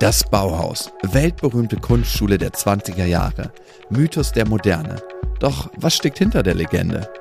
[0.00, 3.50] Das Bauhaus, weltberühmte Kunstschule der 20er Jahre,
[3.90, 5.02] Mythos der Moderne.
[5.40, 7.12] Doch was steckt hinter der Legende?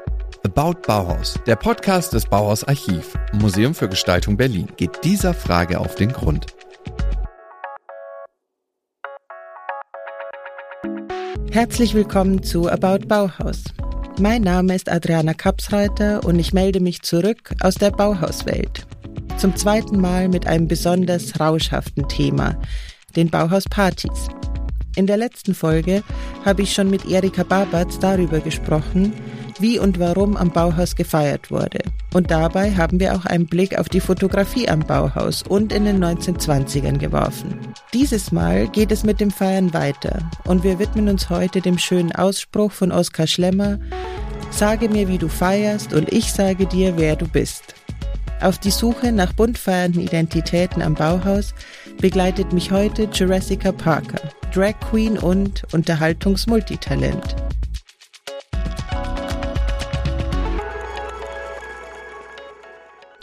[0.44, 5.96] About Bauhaus, der Podcast des Bauhaus Archiv, Museum für Gestaltung Berlin, geht dieser Frage auf
[5.96, 6.46] den Grund.
[11.50, 13.64] Herzlich willkommen zu About Bauhaus.
[14.20, 18.86] Mein Name ist Adriana Kapsreiter und ich melde mich zurück aus der Bauhauswelt.
[19.38, 22.60] Zum zweiten Mal mit einem besonders rauschhaften Thema,
[23.16, 24.30] den Bauhauspartys.
[24.96, 26.04] In der letzten Folge
[26.44, 29.14] habe ich schon mit Erika Babatz darüber gesprochen,
[29.60, 31.80] wie und warum am Bauhaus gefeiert wurde.
[32.16, 36.04] Und dabei haben wir auch einen Blick auf die Fotografie am Bauhaus und in den
[36.04, 37.60] 1920ern geworfen.
[37.94, 42.12] Dieses Mal geht es mit dem Feiern weiter und wir widmen uns heute dem schönen
[42.12, 43.78] Ausspruch von Oskar Schlemmer,
[44.50, 47.76] Sage mir, wie du feierst und ich sage dir, wer du bist.
[48.40, 51.56] Auf die Suche nach bunt feiernden Identitäten am Bauhaus
[52.00, 54.22] begleitet mich heute Jurassica Parker,
[54.54, 57.47] Drag Queen und Unterhaltungsmultitalent.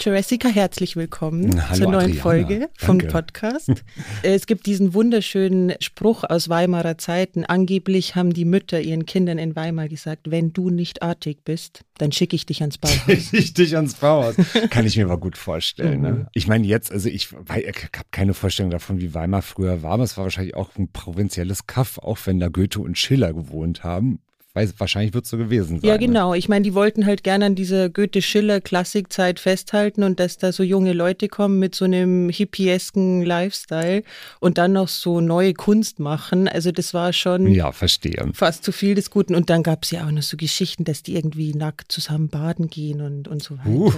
[0.04, 2.20] Jurassica, herzlich willkommen Hallo zur neuen Adriana.
[2.20, 3.06] Folge vom Danke.
[3.06, 3.72] Podcast.
[4.22, 7.46] es gibt diesen wunderschönen Spruch aus Weimarer Zeiten.
[7.46, 12.12] Angeblich haben die Mütter ihren Kindern in Weimar gesagt, wenn du nicht artig bist, dann
[12.12, 13.32] schicke ich dich ans Bauhaus.
[13.32, 14.34] Richtig ans Bauhaus.
[14.68, 16.00] Kann ich mir aber gut vorstellen.
[16.00, 16.02] Mhm.
[16.02, 16.26] Ne?
[16.34, 20.04] Ich meine, jetzt, also ich, ich habe keine Vorstellung davon, wie Weimar früher war, aber
[20.04, 24.20] es war wahrscheinlich auch ein provinzielles Kaff, auch wenn da Goethe und Schiller gewohnt haben.
[24.54, 25.88] Weiß, wahrscheinlich wird es so gewesen sein.
[25.88, 26.06] Ja, ne?
[26.06, 26.32] genau.
[26.32, 30.92] Ich meine, die wollten halt gerne an dieser Goethe-Schiller-Klassikzeit festhalten und dass da so junge
[30.92, 34.04] Leute kommen mit so einem hippiesken Lifestyle
[34.38, 36.46] und dann noch so neue Kunst machen.
[36.46, 38.30] Also das war schon Ja, verstehe.
[38.32, 39.34] fast zu viel des Guten.
[39.34, 42.68] Und dann gab es ja auch noch so Geschichten, dass die irgendwie nackt zusammen baden
[42.68, 43.96] gehen und, und so weiter.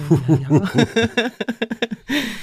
[0.49, 0.87] Ja, ja.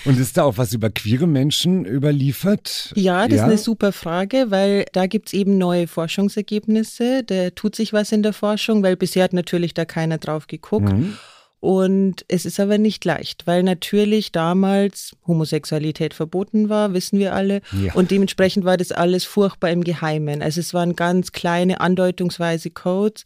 [0.05, 2.93] Und ist da auch was über queere Menschen überliefert?
[2.95, 7.23] Ja, das ist eine super Frage, weil da gibt's eben neue Forschungsergebnisse.
[7.25, 10.93] Da tut sich was in der Forschung, weil bisher hat natürlich da keiner drauf geguckt.
[10.93, 11.17] Mhm.
[11.65, 17.63] Und es ist aber nicht leicht, weil natürlich damals Homosexualität verboten war, wissen wir alle.
[17.73, 17.95] Ja.
[17.95, 20.43] Und dementsprechend war das alles furchtbar im Geheimen.
[20.43, 23.25] Also es waren ganz kleine, andeutungsweise Codes.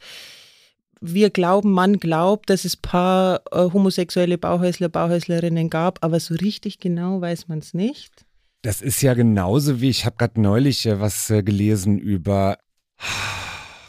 [1.01, 6.79] Wir glauben, man glaubt, dass es paar äh, homosexuelle Bauhäusler, Bauhäuslerinnen gab, aber so richtig
[6.79, 8.25] genau weiß man es nicht.
[8.63, 12.59] Das ist ja genauso wie, ich habe gerade neulich äh, was äh, gelesen über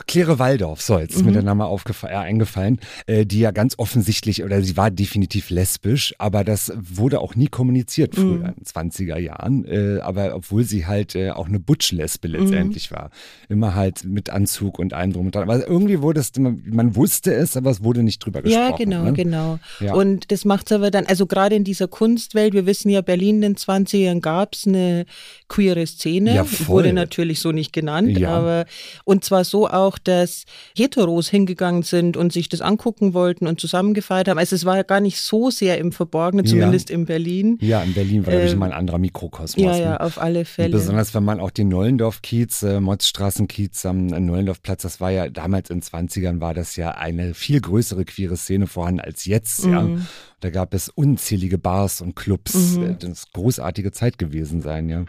[0.09, 1.33] Claire Waldorf, so, jetzt ist mir Mhm.
[1.35, 6.15] der Name aufgefa- äh, eingefallen, äh, die ja ganz offensichtlich, oder sie war definitiv lesbisch,
[6.17, 8.45] aber das wurde auch nie kommuniziert früher, Mhm.
[8.45, 12.33] in den 20er Jahren, äh, aber obwohl sie halt äh, auch eine Butch-Lesbe Mhm.
[12.33, 13.11] letztendlich war.
[13.49, 15.43] Immer halt mit Anzug und allem drum und dran.
[15.43, 18.69] Aber irgendwie wurde es, man, man wusste es, aber es wurde nicht drüber gesprochen.
[18.71, 19.13] Ja, genau, ne?
[19.13, 19.59] genau.
[19.79, 19.93] Ja.
[19.93, 23.35] Und das macht es aber dann, also gerade in dieser Kunstwelt, wir wissen ja, Berlin
[23.35, 25.05] in den 20ern gab es eine
[25.49, 26.67] queere Szene, Ja, voll.
[26.77, 28.31] wurde natürlich so nicht genannt, Ja.
[28.35, 28.65] aber
[29.03, 30.45] und zwar so auch, dass
[30.75, 34.37] Heteros hingegangen sind und sich das angucken wollten und zusammengefeiert haben.
[34.37, 36.49] Also es war ja gar nicht so sehr im Verborgenen, Ja.
[36.51, 37.57] zumindest in Berlin.
[37.61, 39.63] Ja, in Berlin war, glaube ich, Ähm, immer ein anderer Mikrokosmos.
[39.63, 39.81] Ja, ne?
[39.81, 40.69] ja, auf alle Fälle.
[40.71, 45.77] Besonders wenn man auch den Nollendorf-Kiez, äh, Motzstraßen-Kiez am Nollendorfplatz, das war ja damals in
[45.77, 49.65] den 20ern, war das ja eine viel größere queere Szene vorhanden als jetzt.
[49.65, 49.81] Ja.
[49.81, 50.05] Mhm.
[50.41, 52.75] Da gab es unzählige Bars und Clubs.
[52.77, 52.83] Mhm.
[52.83, 55.05] Äh, Das ist großartige Zeit gewesen sein, ja.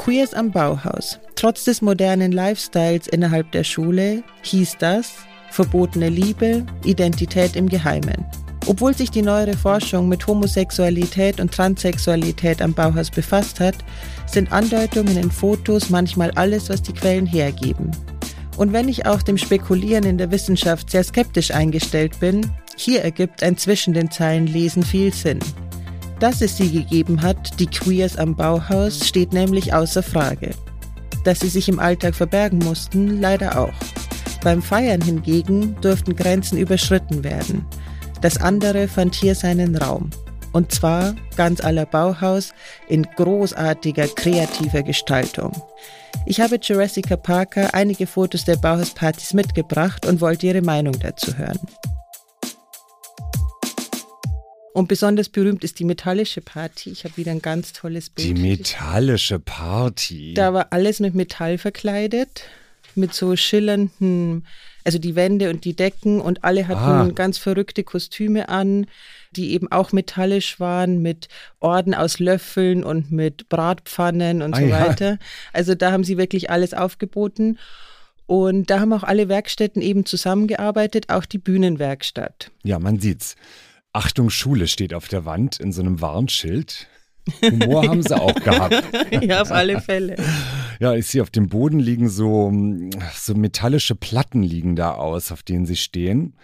[0.00, 1.18] Queers am Bauhaus.
[1.36, 5.12] Trotz des modernen Lifestyles innerhalb der Schule hieß das
[5.50, 8.24] verbotene Liebe, Identität im Geheimen.
[8.66, 13.74] Obwohl sich die neuere Forschung mit Homosexualität und Transsexualität am Bauhaus befasst hat,
[14.24, 17.90] sind Andeutungen in Fotos manchmal alles, was die Quellen hergeben.
[18.56, 23.42] Und wenn ich auch dem Spekulieren in der Wissenschaft sehr skeptisch eingestellt bin, hier ergibt
[23.42, 25.40] ein zwischen den Zeilen Lesen viel Sinn.
[26.20, 30.50] Dass es sie gegeben hat, die Queers am Bauhaus, steht nämlich außer Frage.
[31.24, 33.72] Dass sie sich im Alltag verbergen mussten, leider auch.
[34.42, 37.64] Beim Feiern hingegen durften Grenzen überschritten werden.
[38.20, 40.10] Das andere fand hier seinen Raum.
[40.52, 42.52] Und zwar ganz aller Bauhaus
[42.88, 45.52] in großartiger kreativer Gestaltung.
[46.26, 51.60] Ich habe Jurassica Parker einige Fotos der Bauhauspartys mitgebracht und wollte ihre Meinung dazu hören.
[54.72, 56.90] Und besonders berühmt ist die metallische Party.
[56.90, 58.28] Ich habe wieder ein ganz tolles Bild.
[58.28, 60.34] Die metallische Party.
[60.34, 62.44] Da war alles mit Metall verkleidet,
[62.94, 64.46] mit so schillernden,
[64.84, 67.12] also die Wände und die Decken und alle hatten Ah.
[67.14, 68.86] ganz verrückte Kostüme an,
[69.32, 71.28] die eben auch metallisch waren, mit
[71.58, 74.80] Orden aus Löffeln und mit Bratpfannen und Ah, so ja.
[74.88, 75.18] weiter.
[75.52, 77.58] Also da haben sie wirklich alles aufgeboten.
[78.26, 82.52] Und da haben auch alle Werkstätten eben zusammengearbeitet, auch die Bühnenwerkstatt.
[82.62, 83.34] Ja, man sieht's.
[83.92, 86.86] Achtung, Schule steht auf der Wand in so einem Warnschild.
[87.42, 88.82] Humor haben sie auch gehabt.
[89.22, 90.16] ja, auf alle Fälle.
[90.80, 92.52] Ja, ich sehe auf dem Boden liegen so,
[93.14, 96.34] so metallische Platten liegen da aus, auf denen sie stehen.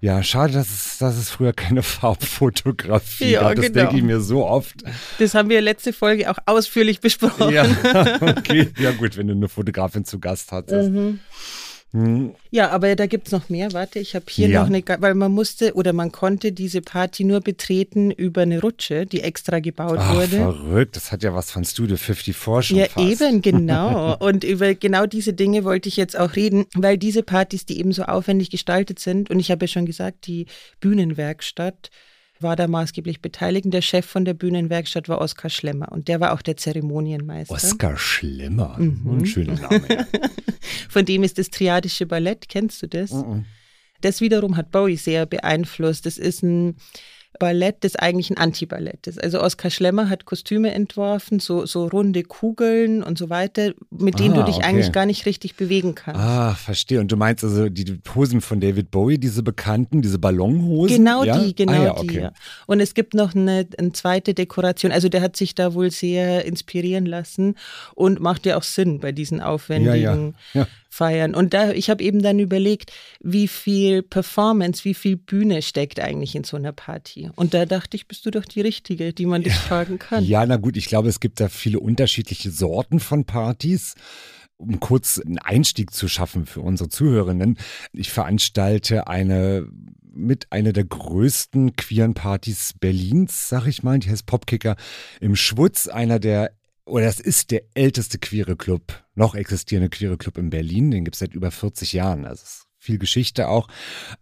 [0.00, 3.56] Ja, schade, dass es, dass es früher keine Farbfotografie ja, gab.
[3.56, 3.80] Das genau.
[3.80, 4.82] denke ich mir so oft.
[5.18, 7.50] Das haben wir letzte Folge auch ausführlich besprochen.
[7.52, 7.64] Ja,
[8.20, 8.68] okay.
[8.78, 10.90] Ja, gut, wenn du eine Fotografin zu Gast hattest.
[10.90, 11.20] Mhm.
[11.92, 12.34] Hm.
[12.50, 13.72] Ja, aber da gibt es noch mehr.
[13.72, 14.60] Warte, ich habe hier ja.
[14.60, 19.06] noch eine, weil man musste oder man konnte diese Party nur betreten über eine Rutsche,
[19.06, 20.36] die extra gebaut Ach, wurde.
[20.36, 23.22] Verrückt, das hat ja was von Studio 54 schon Ja, fast.
[23.22, 24.16] eben, genau.
[24.18, 27.92] und über genau diese Dinge wollte ich jetzt auch reden, weil diese Partys, die eben
[27.92, 30.46] so aufwendig gestaltet sind, und ich habe ja schon gesagt, die
[30.80, 31.90] Bühnenwerkstatt,
[32.40, 33.66] war da maßgeblich beteiligt.
[33.72, 37.54] Der Chef von der Bühnenwerkstatt war Oskar Schlemmer und der war auch der Zeremonienmeister.
[37.54, 39.18] Oskar Schlemmer, mhm.
[39.18, 39.82] ein schöner Name.
[39.88, 40.06] Ja.
[40.88, 43.12] von dem ist das Triadische Ballett, kennst du das?
[43.12, 43.44] Mhm.
[44.00, 46.06] Das wiederum hat Bowie sehr beeinflusst.
[46.06, 46.76] Das ist ein
[47.38, 49.22] Ballett des eigentlichen Antiballett ist.
[49.22, 54.34] Also Oskar Schlemmer hat Kostüme entworfen, so, so runde Kugeln und so weiter, mit denen
[54.34, 54.66] ah, du dich okay.
[54.66, 56.20] eigentlich gar nicht richtig bewegen kannst.
[56.20, 57.00] Ah, verstehe.
[57.00, 60.96] Und du meinst also die Hosen von David Bowie, diese bekannten, diese Ballonhosen?
[60.96, 61.38] Genau ja?
[61.38, 62.06] die, genau ah, ja, okay.
[62.06, 62.14] die.
[62.16, 62.32] Ja.
[62.66, 64.92] Und es gibt noch eine, eine, zweite Dekoration.
[64.92, 67.54] Also der hat sich da wohl sehr inspirieren lassen
[67.94, 70.34] und macht ja auch Sinn bei diesen aufwendigen
[70.88, 71.34] feiern.
[71.34, 76.34] Und da, ich habe eben dann überlegt, wie viel Performance, wie viel Bühne steckt eigentlich
[76.34, 77.30] in so einer Party.
[77.36, 79.60] Und da dachte ich, bist du doch die Richtige, die man dich ja.
[79.60, 80.24] fragen kann.
[80.24, 83.94] Ja, na gut, ich glaube, es gibt da viele unterschiedliche Sorten von Partys
[84.60, 87.58] um kurz einen Einstieg zu schaffen für unsere Zuhörerinnen.
[87.92, 89.68] Ich veranstalte eine
[90.12, 94.00] mit einer der größten queeren Partys Berlins, sag ich mal.
[94.00, 94.74] Die heißt Popkicker
[95.20, 96.57] im Schwutz, einer der
[96.88, 100.90] oder das ist der älteste queere Club, noch existierende queere Club in Berlin.
[100.90, 102.24] Den gibt es seit über 40 Jahren.
[102.24, 102.44] Also
[102.78, 103.68] viel Geschichte auch.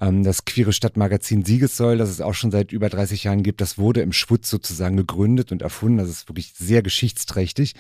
[0.01, 3.79] Ähm, das queere Stadtmagazin Siegessäul, das es auch schon seit über 30 Jahren gibt, das
[3.79, 5.99] wurde im Schwutz sozusagen gegründet und erfunden.
[5.99, 7.75] Das ist wirklich sehr geschichtsträchtig.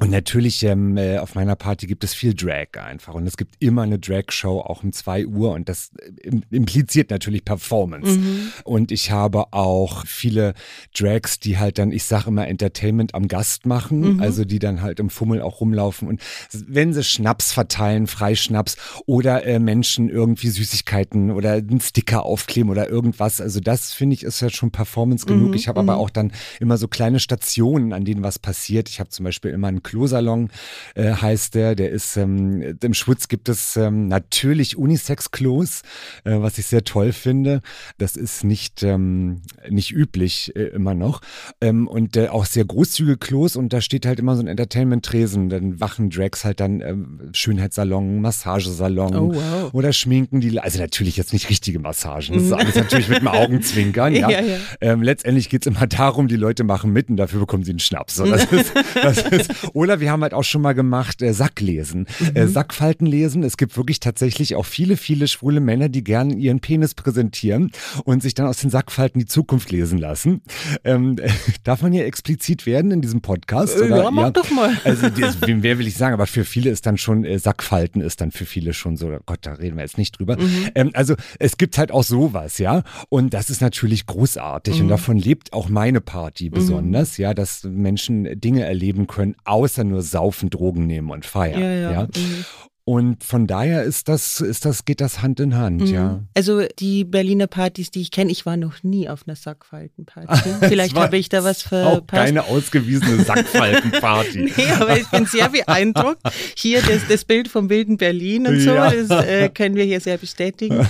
[0.00, 3.12] Und natürlich ähm, äh, auf meiner Party gibt es viel Drag einfach.
[3.12, 5.52] Und es gibt immer eine Drag-Show, auch um zwei Uhr.
[5.52, 8.18] Und das äh, impliziert natürlich Performance.
[8.18, 8.52] Mhm.
[8.64, 10.54] Und ich habe auch viele
[10.98, 14.14] Drags, die halt dann, ich sage immer, Entertainment am Gast machen.
[14.14, 14.20] Mhm.
[14.22, 16.08] Also die dann halt im Fummel auch rumlaufen.
[16.08, 22.70] Und wenn sie Schnaps verteilen, Freischnaps oder äh, Menschen irgendwie Süßigkeiten oder einen Sticker aufkleben
[22.70, 23.42] oder irgendwas.
[23.42, 25.48] Also das finde ich ist ja schon Performance genug.
[25.48, 25.54] Mhm.
[25.54, 26.00] Ich habe aber mhm.
[26.00, 28.88] auch dann immer so kleine Stationen, an denen was passiert.
[28.88, 30.50] Ich habe zum Beispiel immer einen Klosalon
[30.94, 31.74] äh, heißt der.
[31.74, 35.82] Der ist, ähm, im Schwutz gibt es ähm, natürlich Unisex-Klos,
[36.24, 37.60] äh, was ich sehr toll finde.
[37.98, 41.22] Das ist nicht, ähm, nicht üblich äh, immer noch.
[41.60, 45.48] Ähm, und äh, auch sehr großzügige Klos und da steht halt immer so ein Entertainment-Tresen.
[45.48, 49.74] Dann wachen Drags halt dann ähm, Schönheitssalon, Massagesalon oh, wow.
[49.74, 50.60] oder schminken die.
[50.60, 52.34] Also natürlich jetzt nicht richtige Massagen.
[52.34, 54.14] Das ist alles natürlich mit dem Augenzwinkern.
[54.20, 54.28] Ja.
[54.28, 54.56] ja, ja.
[54.80, 57.78] Ähm, letztendlich geht es immer darum, die Leute machen mit und dafür bekommen sie einen
[57.78, 58.16] Schnaps.
[58.16, 62.06] So, das ist, das ist, oder wir haben halt auch schon mal gemacht äh, Sacklesen,
[62.18, 62.36] mhm.
[62.36, 63.42] äh, Sackfalten lesen.
[63.42, 67.72] Es gibt wirklich tatsächlich auch viele, viele schwule Männer, die gerne ihren Penis präsentieren
[68.04, 70.42] und sich dann aus den Sackfalten die Zukunft lesen lassen.
[70.84, 71.30] Ähm, äh,
[71.64, 73.78] darf man hier explizit werden in diesem Podcast?
[73.78, 74.02] Äh, oder?
[74.02, 74.30] Ja, mach ja.
[74.30, 74.70] doch mal.
[74.84, 75.06] Also,
[75.46, 78.44] wer will ich sagen, aber für viele ist dann schon, äh, Sackfalten ist dann für
[78.44, 80.36] viele schon so, Gott, da reden wir jetzt nicht drüber.
[80.36, 80.68] Mhm.
[80.74, 82.82] Ähm, also es gibt halt auch sowas, ja.
[83.08, 84.82] Und das ist natürlich großartig mhm.
[84.82, 86.54] und davon lebt auch meine Party mhm.
[86.54, 91.60] besonders, ja, dass Menschen Dinge erleben können, aus außer nur saufen, Drogen nehmen und feiern.
[91.60, 91.90] Ja, ja.
[91.92, 92.02] ja?
[92.04, 92.44] Mhm.
[92.84, 95.86] Und von daher ist das, ist das, geht das Hand in Hand, mhm.
[95.86, 96.24] ja.
[96.34, 100.50] Also die Berliner Partys, die ich kenne, ich war noch nie auf einer Sackfaltenparty.
[100.68, 101.86] Vielleicht habe ich da was verpasst.
[102.02, 104.52] Auch keine ausgewiesene Sackfaltenparty.
[104.56, 106.20] nee, aber ich bin sehr beeindruckt.
[106.56, 108.90] Hier das, das Bild vom wilden Berlin und so, ja.
[108.90, 110.84] das äh, können wir hier sehr bestätigen.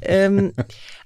[0.00, 0.54] ähm,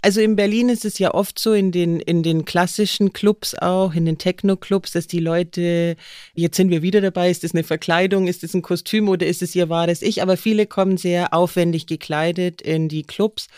[0.02, 3.94] also in Berlin ist es ja oft so, in den, in den klassischen Clubs auch,
[3.94, 5.96] in den Techno-Clubs, dass die Leute,
[6.34, 9.42] jetzt sind wir wieder dabei, ist das eine Verkleidung, ist das ein Kostüm oder ist
[9.42, 10.22] es ihr wahres Ich?
[10.22, 13.48] Aber viele kommen sehr aufwendig gekleidet in die Clubs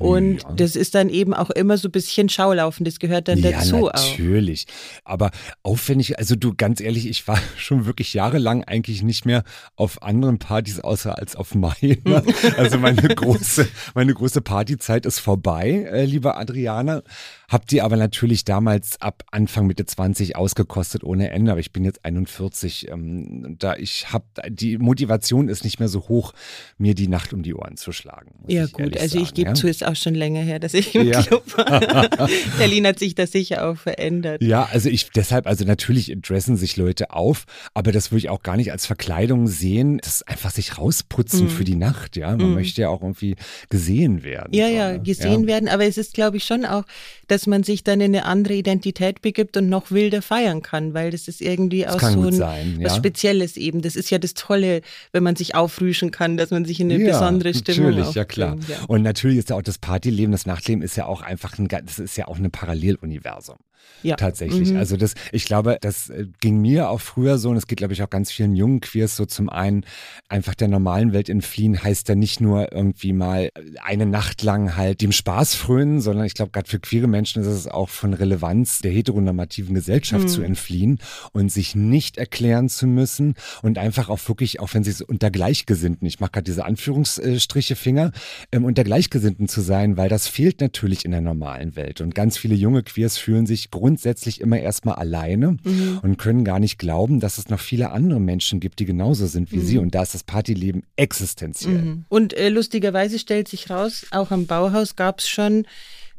[0.00, 0.52] und ja.
[0.56, 3.76] das ist dann eben auch immer so ein bisschen Schaulaufen, das gehört dann ja, dazu
[3.76, 3.94] natürlich.
[3.94, 4.10] auch.
[4.10, 4.66] Natürlich.
[5.04, 5.30] Aber
[5.62, 9.44] aufwendig, also du ganz ehrlich, ich war schon wirklich jahrelang eigentlich nicht mehr
[9.76, 11.70] auf anderen Partys außer als auf meiner.
[12.56, 17.02] Also meine große, meine große Partyzeit ist vorbei, äh, liebe Adriana.
[17.48, 21.84] Hab die aber natürlich damals ab Anfang Mitte 20 ausgekostet ohne Ende, aber ich bin
[21.84, 22.88] jetzt 41.
[22.88, 26.32] Ähm, da ich habe die Motivation ist nicht mehr so hoch,
[26.78, 28.44] mir die Nacht um die Ohren zu schlagen.
[28.46, 29.54] Ja gut, also sagen, ich gebe ja?
[29.54, 31.22] zu, ist auch schon länger her, dass ich im Ja.
[31.22, 32.28] Club war.
[32.58, 34.42] Berlin hat sich da sicher auch verändert.
[34.42, 37.44] Ja, also ich deshalb, also natürlich dressen sich Leute auf,
[37.74, 39.98] aber das würde ich auch gar nicht als Verkleidung sehen.
[39.98, 42.36] Das ist einfach sich rausputzen für die Nacht, ja.
[42.36, 43.36] Man möchte ja auch irgendwie
[43.68, 44.50] gesehen werden.
[44.52, 44.58] Mhm.
[44.58, 45.00] Ja, so, ja, ne?
[45.00, 45.68] gesehen werden.
[45.68, 46.84] Aber es ist, glaube ich, schon auch,
[47.28, 51.10] dass man sich dann in eine andere Identität begibt und noch wilder feiern kann, weil
[51.10, 52.98] das ist irgendwie auch so ein, sein, was ja.
[52.98, 53.82] Spezielles eben.
[53.82, 54.82] Das ist ja das Tolle,
[55.12, 58.24] wenn man sich aufrüschen kann, dass man sich in eine ja, besondere Stimmung Natürlich, ja
[58.24, 58.56] klar.
[58.68, 58.76] ja.
[58.86, 61.98] Und natürlich ist ja auch das Partyleben, das Nachtleben ist ja auch einfach ein, das
[61.98, 63.56] ist ja auch ein Paralleluniversum.
[64.02, 64.16] Ja.
[64.16, 64.70] Tatsächlich.
[64.70, 64.78] Mhm.
[64.78, 67.92] Also das, ich glaube, das äh, ging mir auch früher so und es geht, glaube
[67.92, 69.84] ich, auch ganz vielen jungen Queers so zum einen,
[70.28, 73.50] einfach der normalen Welt entfliehen heißt ja nicht nur irgendwie mal
[73.84, 77.48] eine Nacht lang halt dem Spaß frönen, sondern ich glaube, gerade für queere Menschen ist
[77.48, 80.98] es auch von Relevanz der heteronormativen Gesellschaft zu entfliehen
[81.32, 85.30] und sich nicht erklären zu müssen und einfach auch wirklich, auch wenn sie es unter
[85.30, 88.12] Gleichgesinnten, ich mache gerade diese Anführungsstriche Finger,
[88.52, 92.38] ähm, unter Gleichgesinnten zu sein, weil das fehlt natürlich in der normalen Welt und ganz
[92.38, 95.56] viele junge Queers fühlen sich grundsätzlich immer erstmal alleine
[96.02, 99.52] und können gar nicht glauben, dass es noch viele andere Menschen gibt, die genauso sind
[99.52, 101.82] wie sie und da ist das Partyleben existenziell.
[101.82, 102.04] Mhm.
[102.08, 105.66] Und äh, lustigerweise stellt sich raus, auch am Bauhaus gab es schon,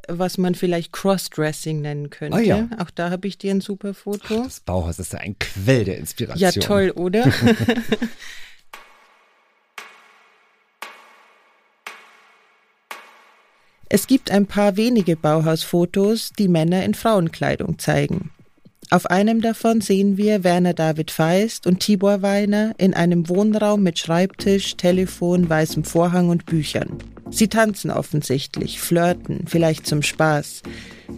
[0.07, 2.37] was man vielleicht Crossdressing nennen könnte.
[2.37, 2.67] Ah, ja.
[2.79, 4.43] Auch da habe ich dir ein super Foto.
[4.43, 6.41] Das Bauhaus ist ja ein Quell der Inspiration.
[6.41, 7.31] ja, toll, oder?
[13.93, 18.31] Es gibt ein paar wenige Bauhausfotos, die Männer in Frauenkleidung zeigen.
[18.89, 23.99] Auf einem davon sehen wir Werner David Feist und Tibor Weiner in einem Wohnraum mit
[23.99, 26.99] Schreibtisch, Telefon, weißem Vorhang und Büchern.
[27.31, 30.61] Sie tanzen offensichtlich, flirten, vielleicht zum Spaß.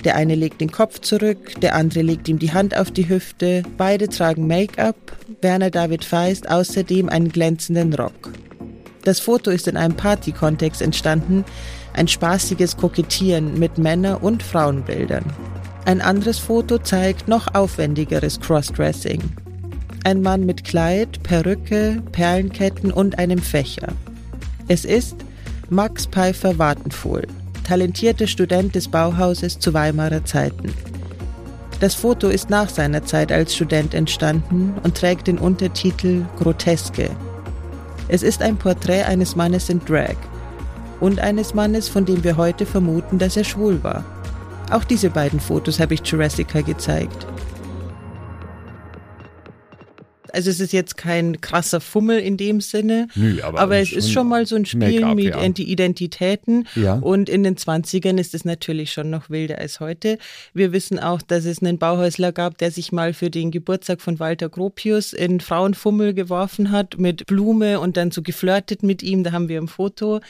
[0.03, 3.61] Der eine legt den Kopf zurück, der andere legt ihm die Hand auf die Hüfte.
[3.77, 4.95] Beide tragen Make-up,
[5.41, 8.31] Werner David Feist außerdem einen glänzenden Rock.
[9.03, 11.43] Das Foto ist in einem Party-Kontext entstanden,
[11.93, 15.25] ein spaßiges Kokettieren mit Männer- und Frauenbildern.
[15.85, 19.21] Ein anderes Foto zeigt noch aufwendigeres Crossdressing.
[20.05, 23.89] Ein Mann mit Kleid, Perücke, Perlenketten und einem Fächer.
[24.67, 25.17] Es ist
[25.69, 27.27] Max Pfeiffer Wartenfohl,
[27.63, 30.73] talentierter Student des Bauhauses zu Weimarer Zeiten.
[31.79, 37.09] Das Foto ist nach seiner Zeit als Student entstanden und trägt den Untertitel Groteske.
[38.07, 40.15] Es ist ein Porträt eines Mannes in Drag
[41.03, 44.05] und eines Mannes, von dem wir heute vermuten, dass er schwul war.
[44.71, 47.27] Auch diese beiden Fotos habe ich Jurassica gezeigt.
[50.31, 54.29] Also es ist jetzt kein krasser Fummel in dem Sinne, Nö, aber es ist schon
[54.29, 55.37] mal so ein Spiel mit ja.
[55.39, 56.67] Ident- Identitäten.
[56.73, 56.95] Ja.
[56.95, 60.17] Und in den 20ern ist es natürlich schon noch wilder als heute.
[60.53, 64.19] Wir wissen auch, dass es einen Bauhäusler gab, der sich mal für den Geburtstag von
[64.19, 69.23] Walter Gropius in Frauenfummel geworfen hat mit Blume und dann so geflirtet mit ihm.
[69.23, 70.21] Da haben wir ein Foto.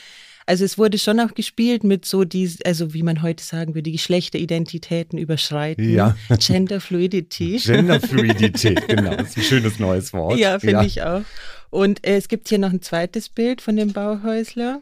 [0.45, 3.91] Also es wurde schon auch gespielt mit so die, also wie man heute sagen würde,
[3.91, 5.89] Geschlechteridentitäten überschreiten.
[5.89, 6.15] Ja.
[6.39, 7.57] Gender Fluidity.
[7.63, 9.15] Genderfluidität, genau.
[9.15, 10.37] Das ist ein schönes neues Wort.
[10.37, 11.21] Ja, finde ich auch.
[11.69, 14.81] Und äh, es gibt hier noch ein zweites Bild von dem Bauhäusler.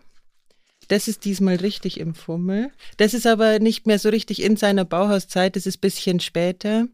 [0.88, 2.70] Das ist diesmal richtig im Fummel.
[2.98, 6.88] Das ist aber nicht mehr so richtig in seiner Bauhauszeit, das ist ein bisschen später.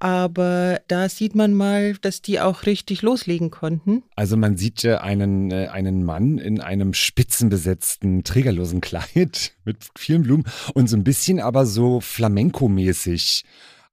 [0.00, 4.02] Aber da sieht man mal, dass die auch richtig loslegen konnten.
[4.16, 10.22] Also man sieht ja einen, äh, einen Mann in einem spitzenbesetzten, trägerlosen Kleid mit vielen
[10.22, 13.44] Blumen und so ein bisschen aber so Flamenco-mäßig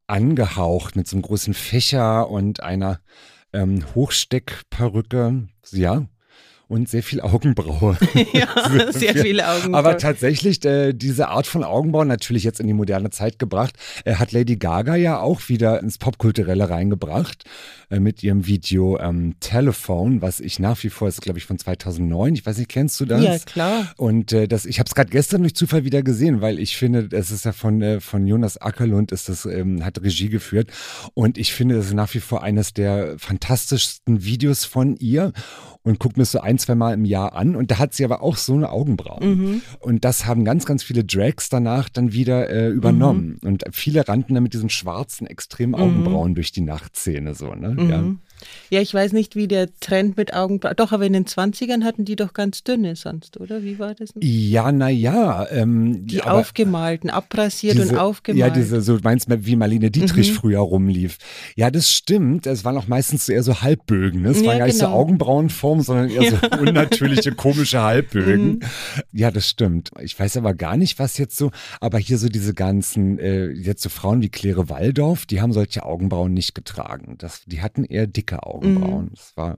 [0.07, 3.01] angehaucht mit so einem großen Fächer und einer
[3.51, 5.49] ähm, Hochsteckperücke.
[5.71, 6.07] Ja.
[6.69, 7.97] Und sehr viel Augenbraue.
[8.33, 9.73] ja, sehr viele Augen.
[9.73, 14.15] Aber tatsächlich, äh, diese Art von Augenbrauen, natürlich jetzt in die moderne Zeit gebracht, äh,
[14.15, 17.45] hat Lady Gaga ja auch wieder ins Popkulturelle reingebracht
[17.89, 21.57] äh, mit ihrem Video ähm, Telephone, was ich nach wie vor, ist glaube ich von
[21.57, 23.23] 2009, ich weiß nicht, kennst du das?
[23.23, 23.93] Ja, klar.
[23.95, 27.07] Und äh, das, ich habe es gerade gestern durch Zufall wieder gesehen, weil ich finde,
[27.11, 30.69] es ist ja von, äh, von Jonas Ackerlund, ist das, ähm, hat Regie geführt.
[31.13, 35.31] Und ich finde, das ist nach wie vor eines der fantastischsten Videos von ihr
[35.87, 37.55] und gucke mir das so ein, zwei Mal im Jahr an.
[37.55, 39.21] Und da hat sie aber auch so eine Augenbrauen.
[39.79, 43.39] Und das haben ganz, ganz viele Drags danach dann wieder äh, übernommen.
[43.43, 47.75] Und viele rannten dann mit diesen schwarzen, extremen Augenbrauen durch die Nachtszene so, ne?
[47.89, 48.03] Ja.
[48.69, 50.75] Ja, ich weiß nicht, wie der Trend mit Augenbrauen.
[50.77, 53.63] Doch, aber in den 20ern hatten die doch ganz dünne sonst, oder?
[53.63, 54.13] Wie war das?
[54.13, 54.21] denn?
[54.23, 55.47] Ja, naja.
[55.51, 58.39] Ähm, Die aufgemalten, abrasiert und diese- aufgemalt.
[58.39, 60.35] Ja, diese, so du meinst wie Marlene Dietrich Mhm.
[60.35, 61.17] früher rumlief.
[61.55, 62.45] Ja, das stimmt.
[62.47, 64.21] Es waren auch meistens so eher so Halbbögen.
[64.21, 64.29] Ne?
[64.29, 64.97] Es Ja, waren gar nicht so genau.
[64.97, 68.45] Augenbrauenformen, sondern eher so unnatürliche, komische Halbbögen.
[68.47, 68.59] Mhm.
[69.13, 69.91] Ja, das stimmt.
[70.01, 73.81] Ich weiß aber gar nicht, was jetzt so, aber hier so diese ganzen, äh, jetzt
[73.83, 77.15] so Frauen wie Claire Waldorf, die haben solche Augenbrauen nicht getragen.
[77.17, 79.05] Das, die hatten eher dicke Augenbrauen.
[79.05, 79.11] Mhm.
[79.15, 79.57] Das war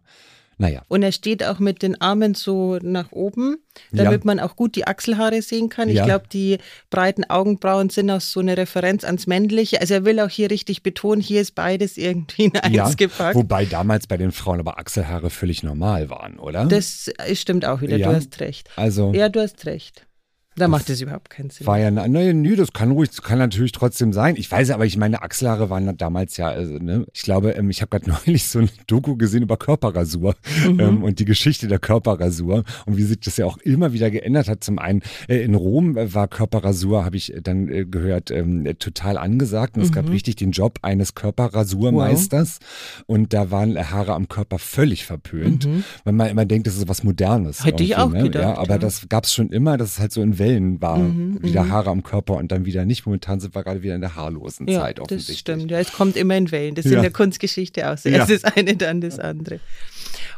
[0.62, 0.82] Naja.
[0.90, 3.60] Und er steht auch mit den Armen so nach oben,
[3.94, 4.26] damit Ja.
[4.26, 5.88] man auch gut die Achselhaare sehen kann.
[5.88, 6.04] Ich Ja.
[6.04, 6.58] glaube, die
[6.90, 9.80] breiten Augenbrauen sind auch so eine Referenz ans Männliche.
[9.80, 13.36] Also er will auch hier richtig betonen, hier ist beides irgendwie in eins Ja, gepackt.
[13.36, 16.66] wobei damals bei den Frauen aber Achselhaare völlig normal waren, oder?
[16.66, 18.70] Das stimmt auch wieder, du hast recht.
[18.76, 20.08] also Ja, du hast recht.
[20.56, 21.66] Da macht das überhaupt keinen Sinn.
[21.68, 24.36] war ja, nein, nö, das kann ruhig, das kann natürlich trotzdem sein.
[24.36, 27.82] Ich weiß aber, ich meine, Achselhaare waren damals ja, also, ne, ich glaube, ähm, ich
[27.82, 30.36] habe gerade neulich so ein Doku gesehen über Körperrasur
[30.68, 30.80] Mhm.
[30.80, 34.50] ähm, und die Geschichte der Körperrasur und wie sich das ja auch immer wieder geändert
[34.50, 34.64] hat.
[34.64, 38.66] Zum einen äh, in Rom äh, war Körperrasur, habe ich äh, dann äh, gehört, ähm,
[38.66, 39.94] äh, total angesagt und es Mhm.
[39.94, 42.60] gab richtig den Job eines Körperrasurmeisters
[43.06, 45.68] und da waren Haare am Körper völlig verpönt,
[46.04, 47.62] weil man immer denkt, das ist was Modernes.
[47.62, 47.66] Mhm.
[47.66, 48.24] Hätte ich auch ne?
[48.24, 48.78] gedacht, Ja, aber ja.
[48.78, 51.90] das gab es schon immer, dass es halt so in Wellen war, Mhm, wieder Haare
[51.90, 53.06] am Körper und dann wieder nicht.
[53.06, 55.40] Momentan sind wir gerade wieder in der haarlosen ja, Zeit das offensichtlich.
[55.40, 55.70] stimmt.
[55.72, 56.76] Ja, es kommt immer in Wellen.
[56.76, 56.98] Das ist Ja.
[56.98, 58.10] in der Kunstgeschichte auch so.
[58.10, 58.18] Ja.
[58.28, 59.60] Erst das eine, dann das andere.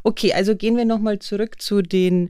[0.04, 2.30] Okay, also gehen wir nochmal zurück zu den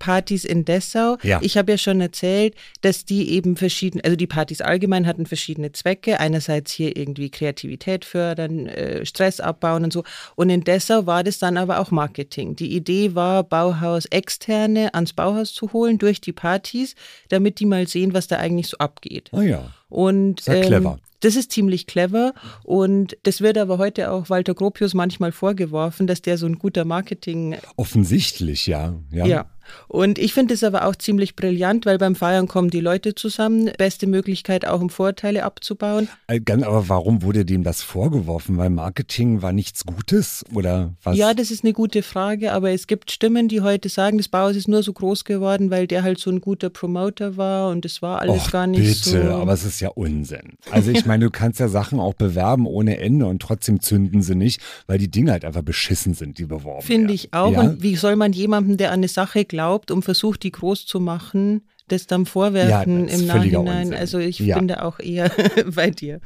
[0.00, 1.16] Partys in Dessau.
[1.22, 1.38] Ja.
[1.42, 5.70] Ich habe ja schon erzählt, dass die eben verschiedene, also die Partys allgemein hatten verschiedene
[5.70, 6.18] Zwecke.
[6.18, 10.02] Einerseits hier irgendwie Kreativität fördern, äh, Stress abbauen und so.
[10.34, 12.56] Und in Dessau war das dann aber auch Marketing.
[12.56, 16.96] Die Idee war, Bauhaus externe ans Bauhaus zu holen durch die Partys,
[17.28, 19.30] damit die mal sehen, was da eigentlich so abgeht.
[19.32, 19.70] Ah ja.
[19.90, 20.98] Und Sehr clever.
[21.20, 22.32] das ist ziemlich clever
[22.64, 26.84] und das wird aber heute auch Walter Gropius manchmal vorgeworfen, dass der so ein guter
[26.84, 28.94] Marketing Offensichtlich, ja.
[29.10, 29.26] Ja.
[29.26, 29.50] ja.
[29.88, 33.70] Und ich finde es aber auch ziemlich brillant, weil beim Feiern kommen die Leute zusammen.
[33.76, 36.08] Beste Möglichkeit auch, um Vorteile abzubauen.
[36.28, 38.56] Äh, Aber warum wurde dem das vorgeworfen?
[38.56, 41.16] Weil Marketing war nichts Gutes oder was?
[41.16, 44.56] Ja, das ist eine gute Frage, aber es gibt Stimmen, die heute sagen, das Bauhaus
[44.56, 48.02] ist nur so groß geworden, weil der halt so ein guter Promoter war und es
[48.02, 49.32] war alles Och, gar nicht bitte, so.
[49.32, 50.54] aber es ist ja Unsinn.
[50.70, 54.34] Also ich meine, du kannst ja Sachen auch bewerben ohne Ende und trotzdem zünden sie
[54.34, 57.14] nicht, weil die Dinge halt einfach beschissen sind, die beworben Finde werden.
[57.14, 57.52] ich auch.
[57.52, 57.60] Ja?
[57.60, 59.59] Und wie soll man jemandem, der an eine Sache glaubt
[59.90, 63.78] und versucht, die groß zu machen, das dann vorwerfen Ja, das im Nachhinein?
[63.86, 63.94] Unsinn.
[63.98, 64.58] Also ich Ja.
[64.58, 65.30] bin da auch eher
[65.74, 66.20] bei dir.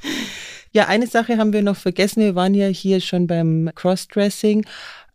[0.73, 2.21] Ja, eine Sache haben wir noch vergessen.
[2.23, 4.67] Wir waren ja hier schon beim Crossdressing.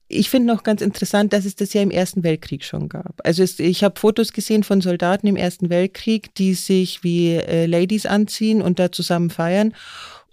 [0.07, 3.19] Ich finde noch ganz interessant, dass es das ja im Ersten Weltkrieg schon gab.
[3.23, 7.67] Also es, ich habe Fotos gesehen von Soldaten im Ersten Weltkrieg, die sich wie äh,
[7.67, 9.73] Ladies anziehen und da zusammen feiern.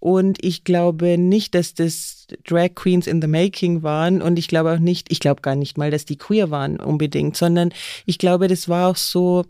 [0.00, 4.22] Und ich glaube nicht, dass das Drag Queens in the Making waren.
[4.22, 7.36] Und ich glaube auch nicht, ich glaube gar nicht mal, dass die queer waren unbedingt,
[7.36, 7.72] sondern
[8.04, 9.44] ich glaube, das war auch so,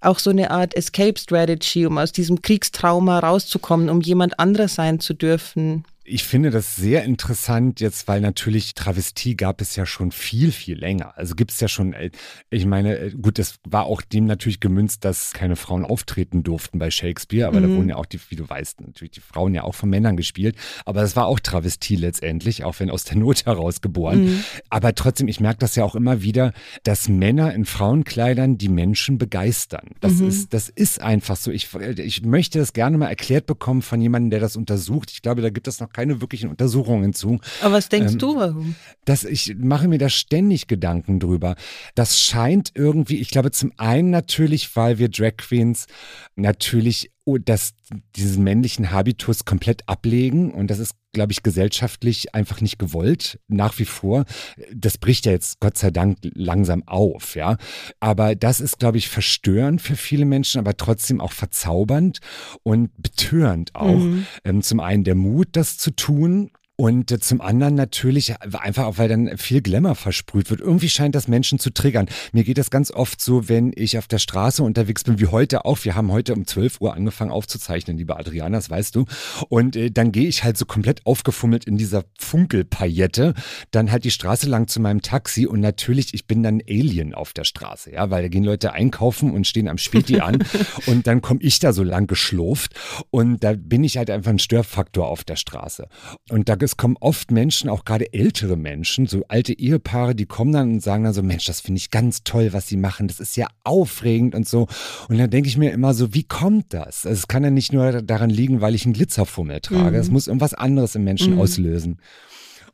[0.00, 5.00] auch so eine Art Escape Strategy, um aus diesem Kriegstrauma rauszukommen, um jemand anderer sein
[5.00, 5.84] zu dürfen.
[6.08, 10.78] Ich finde das sehr interessant jetzt, weil natürlich Travestie gab es ja schon viel, viel
[10.78, 11.16] länger.
[11.16, 12.10] Also gibt es ja schon, äh,
[12.48, 16.78] ich meine, äh, gut, das war auch dem natürlich gemünzt, dass keine Frauen auftreten durften
[16.78, 19.64] bei Shakespeare, aber da wurden ja auch die, wie du weißt, natürlich die Frauen ja
[19.64, 20.56] auch von Männern gespielt.
[20.84, 24.44] Aber das war auch Travestie letztendlich, auch wenn aus der Not heraus geboren.
[24.70, 26.52] Aber trotzdem, ich merke das ja auch immer wieder,
[26.84, 29.90] dass Männer in Frauenkleidern die Menschen begeistern.
[30.00, 31.50] Das ist, das ist einfach so.
[31.50, 35.10] Ich, ich möchte das gerne mal erklärt bekommen von jemandem, der das untersucht.
[35.10, 37.40] Ich glaube, da gibt es noch keine wirklichen Untersuchungen zu.
[37.62, 38.74] Aber was denkst Ähm, du, warum?
[39.06, 41.56] Das, ich mache mir da ständig Gedanken drüber.
[41.94, 45.86] Das scheint irgendwie, ich glaube zum einen natürlich, weil wir Drag Queens
[46.34, 47.74] natürlich das,
[48.14, 53.78] diesen männlichen Habitus komplett ablegen und das ist, glaube ich, gesellschaftlich einfach nicht gewollt, nach
[53.78, 54.24] wie vor.
[54.72, 57.56] Das bricht ja jetzt Gott sei Dank langsam auf, ja.
[57.98, 62.20] Aber das ist, glaube ich, verstörend für viele Menschen, aber trotzdem auch verzaubernd
[62.62, 64.00] und betörend auch.
[64.44, 68.98] Ähm, zum einen der Mut, das zu tun und äh, zum anderen natürlich einfach auch,
[68.98, 70.60] weil dann viel Glamour versprüht wird.
[70.60, 72.06] Irgendwie scheint das Menschen zu triggern.
[72.32, 75.64] Mir geht das ganz oft so, wenn ich auf der Straße unterwegs bin, wie heute
[75.64, 75.84] auch.
[75.84, 79.06] Wir haben heute um 12 Uhr angefangen aufzuzeichnen, liebe Adriana, das weißt du.
[79.48, 83.34] Und äh, dann gehe ich halt so komplett aufgefummelt in dieser Funkelpaillette,
[83.70, 87.32] dann halt die Straße lang zu meinem Taxi und natürlich, ich bin dann Alien auf
[87.32, 90.44] der Straße, ja, weil da gehen Leute einkaufen und stehen am Späti an
[90.86, 92.74] und dann komme ich da so lang geschlurft
[93.10, 95.88] und da bin ich halt einfach ein Störfaktor auf der Straße.
[96.28, 100.52] Und da es kommen oft Menschen, auch gerade ältere Menschen, so alte Ehepaare, die kommen
[100.52, 103.20] dann und sagen dann so, Mensch, das finde ich ganz toll, was sie machen, das
[103.20, 104.66] ist ja aufregend und so.
[105.08, 107.06] Und dann denke ich mir immer so, wie kommt das?
[107.06, 110.26] Also es kann ja nicht nur daran liegen, weil ich einen Glitzerfummel trage, es muss
[110.26, 111.98] irgendwas anderes im Menschen auslösen.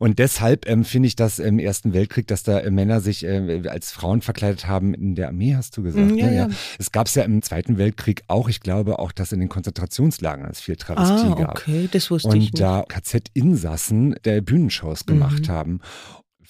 [0.02, 3.62] Und deshalb ähm, finde ich das im Ersten Weltkrieg, dass da äh, Männer sich äh,
[3.68, 6.10] als Frauen verkleidet haben in der Armee, hast du gesagt.
[6.10, 6.36] Mhm, ja, ne?
[6.36, 6.48] ja.
[6.80, 10.50] Es gab es ja im Zweiten Weltkrieg auch, ich glaube auch, dass in den Konzentrationslagern
[10.50, 11.50] es viel Travestie Ah, gab.
[11.60, 12.60] okay, das wusste Und ich nicht.
[12.60, 15.52] da KZ-Insassen der Bühnenshows gemacht Mhm.
[15.52, 15.80] haben.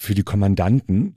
[0.02, 1.14] Für die Kommandanten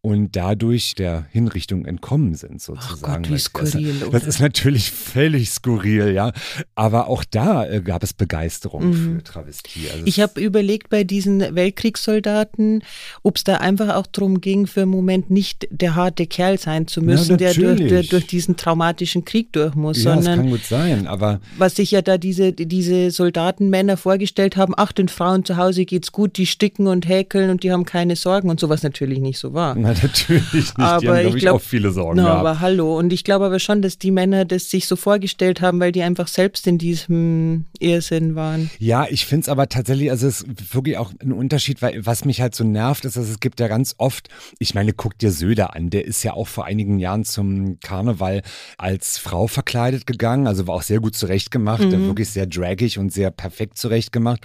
[0.00, 3.24] und dadurch der Hinrichtung entkommen sind, sozusagen.
[3.24, 6.32] Gott, wie skurril, das, das ist natürlich völlig skurril, ja.
[6.76, 9.16] Aber auch da äh, gab es Begeisterung Mhm.
[9.16, 9.90] für Travestie.
[9.92, 12.84] Also Ich habe überlegt bei diesen Weltkriegssoldaten,
[13.24, 16.86] ob es da einfach auch darum ging, für einen Moment nicht der harte Kerl sein
[16.86, 20.50] zu müssen, der durch, der durch diesen traumatischen Krieg durch muss, ja, das sondern kann
[20.50, 25.44] gut sein, aber was sich ja da diese, diese Soldatenmänner vorgestellt haben, ach, den Frauen
[25.44, 28.82] zu Hause geht's gut, die sticken und häkeln und die haben keine Sorgen und sowas
[28.82, 29.74] natürlich nicht so war.
[29.74, 30.76] na, natürlich nicht.
[30.76, 32.40] die Aber haben, ich glaube ich, glaub- auch viele Sorgen Na, gehabt.
[32.40, 32.96] aber hallo.
[32.98, 36.02] Und ich glaube aber schon, dass die Männer das sich so vorgestellt haben, weil die
[36.02, 38.70] einfach selbst in diesem Irrsinn waren.
[38.78, 42.24] Ja, ich finde es aber tatsächlich, also es ist wirklich auch ein Unterschied, weil was
[42.24, 45.30] mich halt so nervt, ist, dass es gibt ja ganz oft, ich meine, guck dir
[45.32, 48.42] Söder an, der ist ja auch vor einigen Jahren zum Karneval
[48.76, 52.06] als Frau verkleidet gegangen, also war auch sehr gut zurechtgemacht, Mhm.
[52.06, 54.40] wirklich sehr dragig und sehr perfekt zurechtgemacht.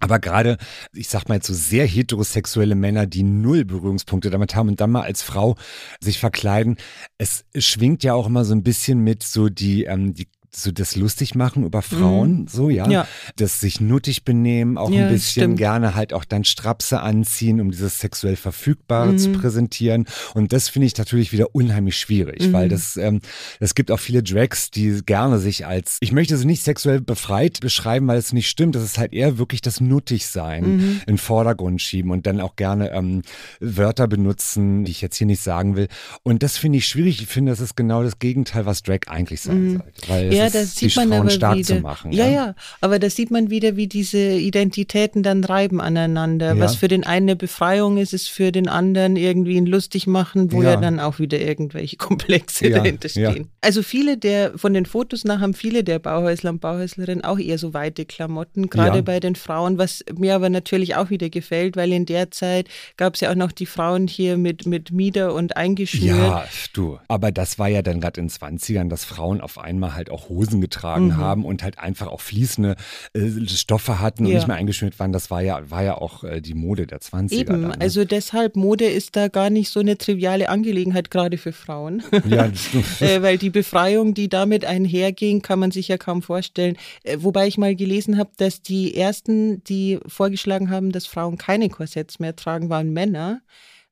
[0.00, 0.56] Aber gerade,
[0.92, 4.90] ich sag mal jetzt so sehr heterosexuelle Männer, die null Berührungspunkte damit haben und dann
[4.90, 5.56] mal als Frau
[6.00, 6.76] sich verkleiden,
[7.18, 10.96] es schwingt ja auch immer so ein bisschen mit so die, ähm, die so das
[10.96, 12.90] lustig machen über Frauen, so ja, Mhm.
[12.92, 13.06] Ja.
[13.36, 15.58] das sich nuttig benehmen, auch Ja, ein bisschen stimmt.
[15.58, 19.18] gerne halt auch dann Strapse anziehen, um dieses sexuell Verfügbare Mhm.
[19.18, 20.06] zu präsentieren.
[20.34, 22.52] Und das finde ich natürlich wieder unheimlich schwierig, Mhm.
[22.52, 23.20] weil das, ähm,
[23.60, 27.60] es gibt auch viele Drags, die gerne sich als, ich möchte sie nicht sexuell befreit
[27.60, 28.74] beschreiben, weil es nicht stimmt.
[28.74, 30.80] Das ist halt eher wirklich das Nuttigsein Mhm.
[31.06, 33.22] in den Vordergrund schieben und dann auch gerne ähm,
[33.60, 35.86] Wörter benutzen, die ich jetzt hier nicht sagen will.
[36.24, 37.22] Und das finde ich schwierig.
[37.22, 40.08] Ich finde, das ist genau das Gegenteil, was Drag eigentlich sein sollte.
[40.08, 40.39] Weil Mhm.
[40.40, 41.76] Ja, ist, das sieht man Frauen aber stark wieder.
[41.76, 42.12] zu machen.
[42.12, 46.54] ja, ja, aber da sieht man wieder, wie diese Identitäten dann reiben aneinander.
[46.54, 46.58] Ja.
[46.58, 50.52] Was für den einen eine Befreiung ist, ist für den anderen irgendwie ein lustig machen,
[50.52, 50.76] wo ja, Ja.
[50.76, 53.30] dann auch wieder irgendwelche Komplexe Ja, dahinter ja.
[53.30, 53.48] stehen.
[53.60, 57.58] Also viele der, von den Fotos nach haben viele der Bauhäusler und Bauhäuslerinnen auch eher
[57.58, 59.02] so weite Klamotten, gerade Ja.
[59.02, 63.14] bei den Frauen, was mir aber natürlich auch wieder gefällt, weil in der Zeit gab
[63.16, 66.16] es ja auch noch die Frauen hier mit, mit Mieder und eingeschnürt.
[66.16, 66.98] Ja, du.
[67.06, 70.29] Aber das war ja dann gerade in den 20ern, dass Frauen auf einmal halt auch
[70.30, 71.16] Hosen getragen Mhm.
[71.18, 72.76] haben und halt einfach auch fließende
[73.12, 74.38] äh, Stoffe hatten und Ja.
[74.38, 75.12] nicht mehr eingeschnürt waren.
[75.12, 77.32] Das war ja, war ja auch äh, die Mode der 20er.
[77.34, 77.80] Eben, dann, ne?
[77.80, 82.02] also deshalb Mode ist da gar nicht so eine triviale Angelegenheit, gerade für Frauen.
[82.26, 82.46] Ja,
[83.00, 86.76] äh, weil die Befreiung, die damit einherging, kann man sich ja kaum vorstellen.
[87.02, 91.68] Äh, wobei ich mal gelesen habe, dass die ersten, die vorgeschlagen haben, dass Frauen keine
[91.68, 93.40] Korsetts mehr tragen, waren Männer,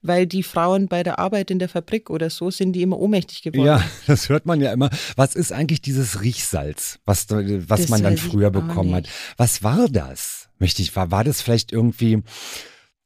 [0.02, 3.42] weil die Frauen bei der Arbeit in der Fabrik oder so sind die immer ohnmächtig
[3.42, 3.66] geworden.
[3.66, 4.90] Ja, das hört man ja immer.
[5.16, 9.08] Was ist eigentlich dieses Riechsalz, was, was Das man dann früher bekommen hat?
[9.36, 10.48] Was war das?
[10.58, 12.22] Möchte ich, war, war das vielleicht irgendwie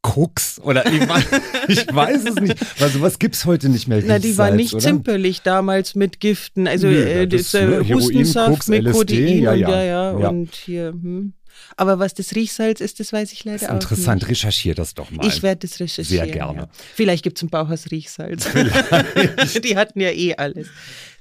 [0.02, 0.58] Koks?
[0.60, 2.80] Oder ich, weiß- ich weiß es nicht.
[2.80, 4.02] Weil sowas gibt's heute nicht mehr.
[4.04, 4.82] Na, die Riechsalz, nicht oder?
[4.82, 6.66] zimperlich damals mit Giften.
[6.66, 9.58] Also Nö, äh, das, das, äh, ne, Heroin, Hustensaft Koks, mit LSD, Codein ja, und
[9.60, 9.68] ja.
[9.70, 10.28] ja, ja, Ja.
[10.28, 10.88] und hier.
[10.88, 11.32] Hm.
[11.76, 14.22] Aber was das Riechsalz ist, das weiß ich leider Das ist auch interessant.
[14.22, 14.30] nicht.
[14.30, 15.26] Recherchier das doch mal.
[15.26, 16.26] Ich werde das recherchieren.
[16.26, 16.60] Sehr gerne.
[16.62, 16.68] Ja.
[16.94, 18.48] Vielleicht gibt es ein Bauhaus Riechsalz.
[19.64, 20.68] die hatten ja eh alles.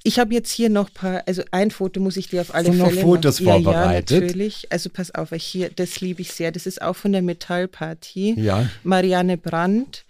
[0.04, 2.70] Ich habe jetzt hier noch ein paar, also ein Foto muss ich dir auf alle
[2.70, 4.10] Hast du noch Fälle Fotos ja, vorbereitet?
[4.10, 4.72] Ja, natürlich.
[4.72, 6.52] Also pass auf, hier, das liebe ich sehr.
[6.52, 8.36] Das ist auch von der Metallparty.
[8.40, 8.68] Ja.
[8.84, 10.06] Marianne Brandt,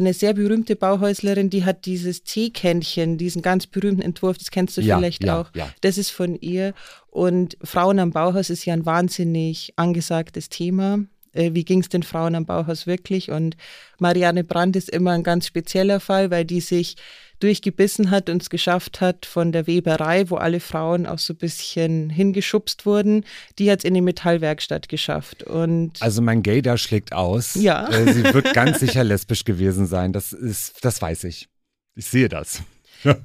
[0.00, 4.80] eine sehr berühmte Bauhäuslerin, die hat dieses Teekännchen, diesen ganz berühmten Entwurf, das kennst du
[4.80, 5.50] Ja, vielleicht ja, auch.
[5.54, 5.68] ja.
[5.80, 6.74] Das ist von ihr.
[7.08, 11.00] Und Frauen am Bauhaus ist ja ein wahnsinnig angesagtes Thema.
[11.32, 13.30] Äh, Wie ging es den Frauen am Bauhaus wirklich?
[13.30, 13.56] Und
[13.98, 16.96] Marianne Brandt ist immer ein ganz spezieller Fall, weil die sich
[17.40, 21.38] durchgebissen hat und es geschafft hat von der Weberei, wo alle Frauen auch so ein
[21.38, 23.24] bisschen hingeschubst wurden,
[23.58, 25.42] die hat es in die Metallwerkstatt geschafft.
[25.42, 27.54] Und Also mein Gay da schlägt aus.
[27.54, 27.88] Ja.
[27.88, 30.12] Äh, sie wird ganz sicher lesbisch gewesen sein.
[30.12, 31.48] Das ist, das weiß ich.
[31.96, 32.62] Ich sehe das.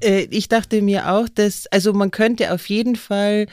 [0.02, 3.48] äh, ich dachte mir auch, dass, also man könnte auf jeden Fall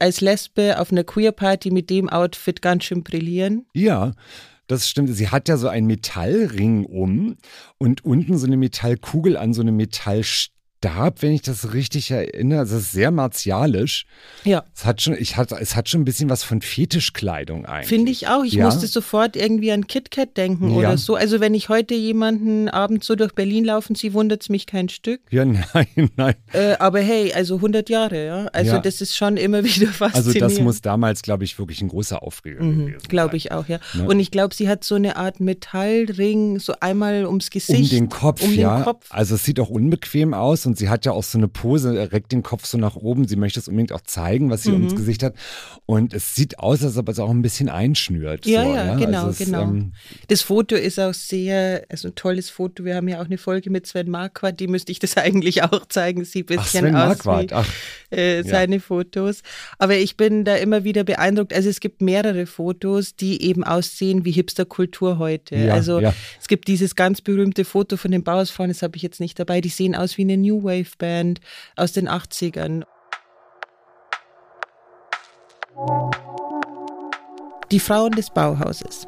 [0.00, 3.66] als Lesbe auf einer Queer-Party mit dem Outfit ganz schön brillieren.
[3.74, 4.12] Ja,
[4.66, 5.14] das stimmt.
[5.14, 7.36] Sie hat ja so einen Metallring um
[7.78, 9.76] und unten so eine Metallkugel an so einem
[10.82, 12.60] Metallstab, wenn ich das richtig erinnere.
[12.60, 14.06] Das ist sehr martialisch.
[14.44, 14.64] Ja.
[14.74, 17.88] Es hat schon, ich hatte, es hat schon ein bisschen was von Fetischkleidung eigentlich.
[17.88, 18.44] Finde ich auch.
[18.44, 18.64] Ich Ja.
[18.64, 20.76] musste sofort irgendwie an KitKat denken Ja.
[20.76, 21.14] oder so.
[21.16, 24.88] Also wenn ich heute jemanden abends so durch Berlin laufen sehe, wundert es mich kein
[24.88, 25.20] Stück.
[25.30, 26.34] Ja, nein, nein.
[26.52, 28.46] Äh, aber hey, also 100 Jahre, ja.
[28.46, 28.78] Also Ja.
[28.80, 30.42] das ist schon immer wieder Also faszinierend.
[30.42, 33.08] das muss damals, glaube ich, wirklich ein großer Aufreger gewesen sein.
[33.08, 33.36] Glaube Mhm.
[33.36, 33.78] ich auch, ja.
[33.94, 34.06] Ne?
[34.08, 37.92] Und ich glaube, sie hat so eine Art Metallring, so einmal ums Um Gesicht.
[37.92, 38.78] den Kopf, um ja.
[38.78, 39.06] Den Kopf.
[39.10, 42.30] Also es sieht auch unbequem aus und sie hat ja auch so eine Pose, reckt
[42.30, 43.26] den Kopf so nach oben.
[43.26, 44.84] Sie möchte es unbedingt auch zeigen, was sie mhm.
[44.84, 45.34] ums Gesicht hat.
[45.84, 48.46] Und es sieht aus, als ob es auch ein bisschen einschnürt.
[48.46, 49.62] Ja, so, ja, ja, genau, also es, genau.
[49.62, 49.92] Ähm,
[50.28, 52.84] das Foto ist auch sehr, also ein tolles Foto.
[52.84, 55.86] Wir haben ja auch eine Folge mit Sven Marquardt, die müsste ich das eigentlich auch
[55.86, 56.24] zeigen.
[56.24, 57.68] Sieht ein bisschen Ach, aus wie Ach,
[58.10, 58.80] äh, seine ja.
[58.80, 59.42] Fotos.
[59.78, 61.52] Aber ich bin da immer wieder beeindruckt.
[61.52, 65.56] Also es gibt mehrere Fotos, die eben aussehen wie Hipsterkultur heute.
[65.56, 69.18] Ja, also es gibt dieses ganz berühmte Foto von den Bauersfrauen, das habe ich jetzt
[69.18, 69.60] nicht dabei.
[69.60, 71.40] Die sehen aus wie eine New Wave Band
[71.76, 72.84] aus den 80ern.
[77.70, 79.06] Die Frauen des Bauhauses.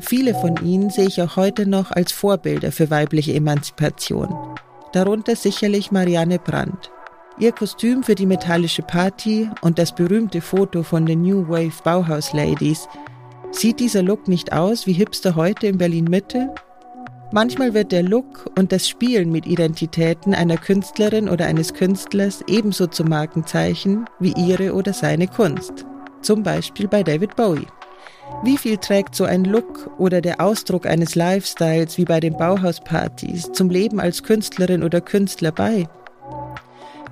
[0.00, 4.56] Viele von ihnen sehe ich auch heute noch als Vorbilder für weibliche Emanzipation.
[4.92, 6.90] Darunter sicherlich Marianne Brandt.
[7.38, 12.32] Ihr Kostüm für die metallische Party und das berühmte Foto von den New Wave Bauhaus
[12.32, 12.88] Ladies.
[13.50, 16.54] Sieht dieser Look nicht aus wie Hipster heute in Berlin Mitte?
[17.34, 22.86] Manchmal wird der Look und das Spielen mit Identitäten einer Künstlerin oder eines Künstlers ebenso
[22.86, 25.84] zum Markenzeichen wie ihre oder seine Kunst.
[26.22, 27.66] Zum Beispiel bei David Bowie.
[28.44, 33.50] Wie viel trägt so ein Look oder der Ausdruck eines Lifestyles wie bei den Bauhauspartys
[33.50, 35.88] zum Leben als Künstlerin oder Künstler bei?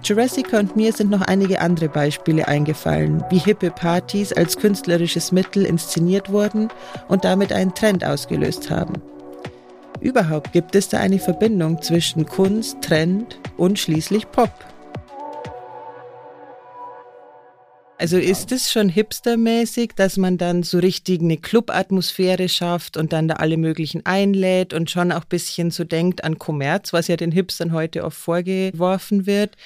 [0.04, 5.66] Jurassic und mir sind noch einige andere Beispiele eingefallen, wie hippe Partys als künstlerisches Mittel
[5.66, 6.68] inszeniert wurden
[7.08, 9.02] und damit einen Trend ausgelöst haben.
[10.02, 14.52] Überhaupt gibt es da eine Verbindung zwischen Kunst, Trend und schließlich Pop.
[17.98, 23.28] Also ist es schon hipstermäßig, dass man dann so richtig eine Club-Atmosphäre schafft und dann
[23.28, 27.16] da alle möglichen einlädt und schon auch ein bisschen so denkt an Kommerz, was ja
[27.16, 29.56] den Hipstern heute oft vorgeworfen wird.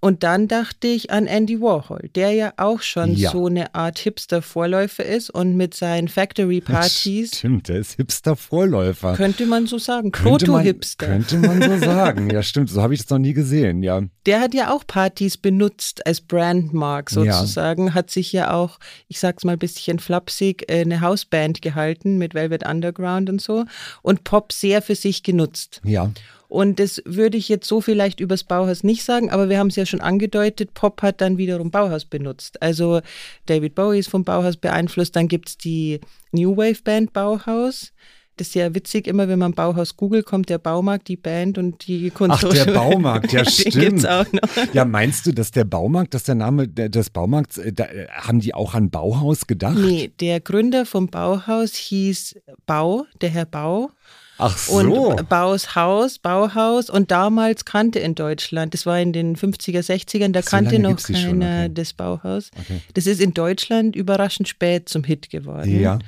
[0.00, 3.30] Und dann dachte ich an Andy Warhol, der ja auch schon ja.
[3.30, 7.30] so eine Art Hipster-Vorläufer ist und mit seinen Factory-Partys.
[7.36, 9.14] Stimmt, der ist Hipster-Vorläufer.
[9.14, 10.10] Könnte man so sagen.
[10.10, 11.06] Proto-Hipster.
[11.06, 12.30] Könnte, man so sagen.
[12.30, 12.70] Ja, stimmt.
[12.70, 14.00] So habe ich das noch nie gesehen, ja.
[14.24, 17.88] Der hat ja auch Partys benutzt als Brandmark sozusagen.
[17.88, 17.94] Ja.
[17.94, 22.32] Hat sich ja auch, ich sag's mal ein bisschen flapsig, äh, eine Hausband gehalten mit
[22.32, 23.66] Velvet Underground und so.
[24.00, 25.82] Und Pop sehr für sich genutzt.
[25.84, 26.10] Ja.
[26.50, 29.76] Und das würde ich jetzt so vielleicht übers Bauhaus nicht sagen, aber wir haben es
[29.76, 32.60] ja schon angedeutet, Pop hat dann wiederum Bauhaus benutzt.
[32.60, 33.00] Also
[33.46, 36.00] David Bowie ist vom Bauhaus beeinflusst, dann gibt es die
[36.32, 37.92] New Wave Band Bauhaus.
[38.36, 41.86] Das ist ja witzig, immer wenn man Bauhaus googelt, kommt der Baumarkt, die Band und
[41.86, 42.62] die Kunsthochschule.
[42.62, 44.08] Ach, der Baumarkt, ja stimmt.
[44.08, 44.74] auch noch.
[44.74, 48.40] Ja, meinst du, dass der Baumarkt, dass der Name des Baumarkts, äh, da, äh, haben
[48.40, 49.78] die auch an Bauhaus gedacht?
[49.78, 53.90] Nee, der Gründer vom Bauhaus hieß Bau, der Herr Bau.
[54.40, 54.74] Ach so.
[54.74, 56.90] Und Baus Haus, Bauhaus.
[56.90, 61.02] Und damals kannte in Deutschland, das war in den 50er, 60ern, da so kannte noch
[61.02, 61.70] keiner okay.
[61.74, 62.50] das Bauhaus.
[62.58, 62.80] Okay.
[62.94, 65.80] Das ist in Deutschland überraschend spät zum Hit geworden.
[65.80, 65.98] Ja.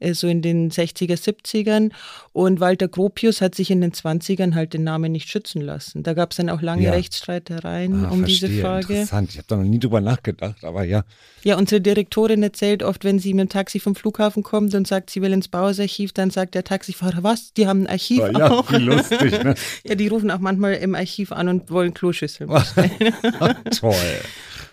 [0.00, 1.90] Äh, so in den 60er, 70ern.
[2.32, 6.02] Und Walter Gropius hat sich in den 20ern halt den Namen nicht schützen lassen.
[6.02, 6.92] Da gab es dann auch lange ja.
[6.92, 8.48] Rechtsstreitereien ah, um verstehe.
[8.48, 8.92] diese Frage.
[8.92, 11.04] Interessant, ich habe da noch nie drüber nachgedacht, aber ja.
[11.42, 15.10] Ja, unsere Direktorin erzählt oft, wenn sie mit dem Taxi vom Flughafen kommt und sagt,
[15.10, 17.52] sie will ins Bauhausarchiv, dann sagt der Taxifahrer, was?
[17.54, 18.70] Die haben ein Archiv ja, ja, auch.
[18.72, 19.54] Wie lustig, ne?
[19.84, 22.50] ja, die rufen auch manchmal im Archiv an und wollen Kloschüsseln.
[23.78, 23.94] Toll.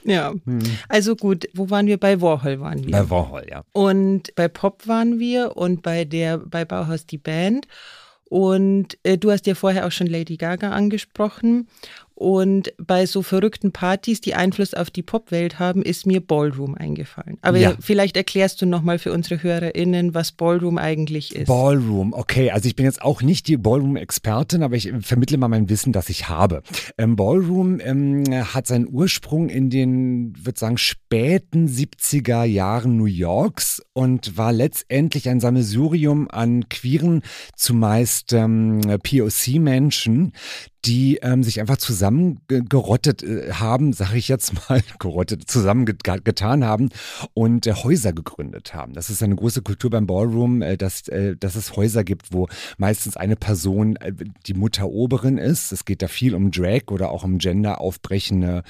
[0.05, 0.59] Ja, hm.
[0.87, 1.97] also gut, wo waren wir?
[1.97, 2.91] Bei Warhol waren wir.
[2.91, 3.63] Bei Warhol, ja.
[3.73, 7.67] Und bei Pop waren wir und bei der, bei Bauhaus die Band.
[8.29, 11.67] Und äh, du hast ja vorher auch schon Lady Gaga angesprochen.
[12.17, 17.37] Und bei so verrückten Partys, die Einfluss auf die Popwelt haben, ist mir Ballroom eingefallen.
[17.41, 17.75] Aber ja.
[17.81, 21.47] vielleicht erklärst du nochmal für unsere HörerInnen, was Ballroom eigentlich ist.
[21.47, 22.51] Ballroom, okay.
[22.51, 26.07] Also ich bin jetzt auch nicht die Ballroom-Expertin, aber ich vermittle mal mein Wissen, das
[26.07, 26.63] ich habe.
[26.97, 28.23] Ähm, Ballroom ähm,
[28.53, 35.27] hat seinen Ursprung in den, würde sagen, späten 70er Jahren New Yorks und war letztendlich
[35.27, 37.23] ein Sammelsurium an queeren,
[37.57, 40.31] zumeist ähm, POC-Menschen,
[40.85, 46.89] die ähm, sich einfach zusammengerottet äh, haben, sage ich jetzt mal, gerottet, zusammengetan haben
[47.33, 48.93] und äh, Häuser gegründet haben.
[48.93, 52.47] Das ist eine große Kultur beim Ballroom, äh, dass, äh, dass es Häuser gibt, wo
[52.77, 54.13] meistens eine Person äh,
[54.45, 55.71] die Mutter Oberin ist.
[55.71, 58.63] Es geht da viel um Drag oder auch um gender aufbrechende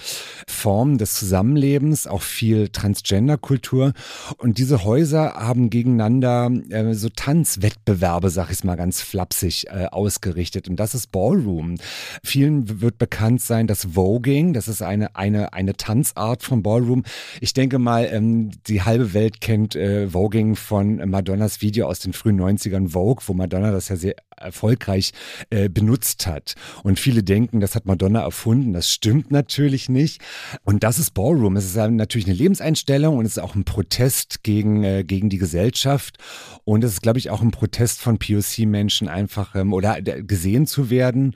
[0.48, 3.94] Formen des Zusammenlebens, auch viel Transgender-Kultur.
[4.38, 6.52] Und diese Häuser haben gegeneinander
[6.94, 10.68] so Tanzwettbewerbe, sag ich mal ganz flapsig, ausgerichtet.
[10.68, 11.76] Und das ist Ballroom.
[12.24, 17.04] Vielen wird bekannt sein, das Voging, das ist eine, eine, eine Tanzart vom Ballroom.
[17.42, 22.14] Ich denke mal, ähm, die halbe Welt kennt äh, Voging von Madonnas Video aus den
[22.14, 25.12] frühen 90ern Vogue, wo Madonna das ja sehr erfolgreich
[25.50, 26.56] äh, benutzt hat.
[26.84, 28.74] Und viele denken, das hat Madonna erfunden.
[28.74, 30.22] Das stimmt natürlich nicht.
[30.64, 31.58] Und das ist Ballroom.
[31.58, 35.38] Es ist natürlich eine Lebenseinstellung und es ist auch ein Protest gegen, äh, gegen die
[35.38, 36.18] Gesellschaft.
[36.64, 40.68] Und es ist, glaube ich, auch ein Protest von POC-Menschen einfach ähm, oder äh, gesehen
[40.68, 41.36] zu werden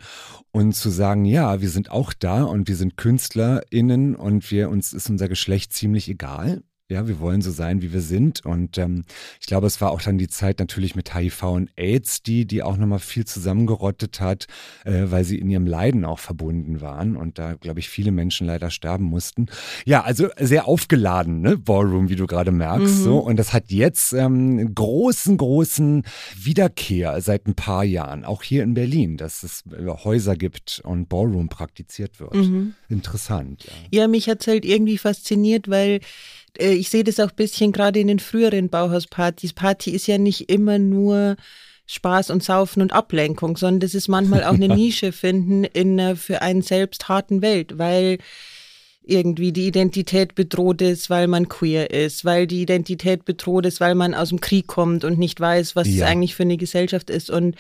[0.52, 4.94] und zu sagen, ja, wir sind auch da und wir sind KünstlerInnen und wir uns
[4.94, 6.64] ist unser Geschlecht ziemlich egal.
[6.92, 8.44] Ja, wir wollen so sein, wie wir sind.
[8.46, 9.04] Und ähm,
[9.40, 12.64] ich glaube, es war auch dann die Zeit natürlich mit HIV und AIDS, die, die
[12.64, 14.48] auch nochmal viel zusammengerottet hat,
[14.86, 17.16] äh, weil sie in ihrem Leiden auch verbunden waren.
[17.16, 19.46] Und da, glaube ich, viele Menschen leider sterben mussten.
[19.86, 22.98] Ja, also sehr aufgeladen, ne, Ballroom, wie du gerade merkst.
[22.98, 23.04] Mhm.
[23.04, 23.20] So.
[23.20, 26.02] Und das hat jetzt ähm, großen, großen
[26.36, 31.08] Wiederkehr seit ein paar Jahren, auch hier in Berlin, dass es äh, Häuser gibt und
[31.08, 32.34] Ballroom praktiziert wird.
[32.34, 32.74] Mhm.
[32.90, 33.66] Interessant.
[33.66, 36.00] Ja, ja mich hat es halt irgendwie fasziniert, weil
[36.60, 39.54] äh, ich sehe das auch ein bisschen gerade in den früheren Bauhauspartys.
[39.54, 41.36] Party ist ja nicht immer nur
[41.88, 46.16] Spaß und Saufen und Ablenkung, sondern das ist manchmal auch eine Nische finden in einer
[46.16, 48.20] für einen selbst harten Welt, weil
[49.04, 53.96] irgendwie die Identität bedroht ist, weil man queer ist, weil die Identität bedroht ist, weil
[53.96, 55.96] man aus dem Krieg kommt und nicht weiß, was ja.
[55.96, 57.32] es eigentlich für eine Gesellschaft ist.
[57.32, 57.56] Und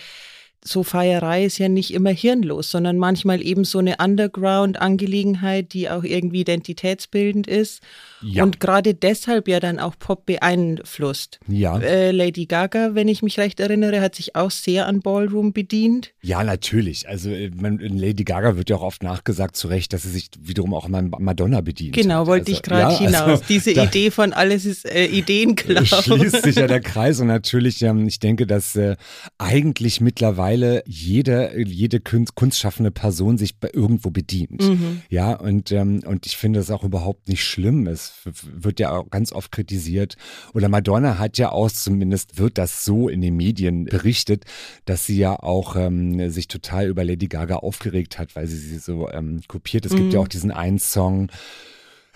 [0.64, 6.04] so Feierei ist ja nicht immer hirnlos, sondern manchmal eben so eine Underground-Angelegenheit, die auch
[6.04, 7.82] irgendwie identitätsbildend ist.
[8.22, 8.44] Ja.
[8.44, 11.40] Und gerade deshalb ja dann auch Pop beeinflusst.
[11.48, 11.80] Ja.
[11.80, 16.12] Äh, Lady Gaga, wenn ich mich recht erinnere, hat sich auch sehr an Ballroom bedient.
[16.22, 17.08] Ja, natürlich.
[17.08, 20.30] Also äh, man, Lady Gaga wird ja auch oft nachgesagt, zu Recht, dass sie sich
[20.42, 21.96] wiederum auch an Madonna bedient.
[21.96, 23.30] Genau, wollte also, ich gerade ja, hinaus.
[23.30, 25.84] Also, Diese Idee von alles ist äh, Ideenklau.
[25.86, 28.98] Schließt sich ja der Kreis und natürlich, ähm, ich denke, dass äh,
[29.38, 30.49] eigentlich mittlerweile
[30.86, 34.62] jede, jede kunstschaffende Person sich irgendwo bedient.
[34.62, 35.02] Mhm.
[35.10, 37.88] Ja, und, ähm, und ich finde das auch überhaupt nicht schlimm.
[37.88, 40.16] Es wird ja auch ganz oft kritisiert.
[40.54, 44.46] Oder Madonna hat ja auch, zumindest wird das so in den Medien berichtet,
[44.86, 48.80] dass sie ja auch ähm, sich total über Lady Gaga aufgeregt hat, weil sie sie
[48.80, 49.86] so ähm, kopiert.
[49.86, 49.98] Es mhm.
[49.98, 50.26] gibt ja mhm.
[50.26, 51.30] auch diesen einen Song,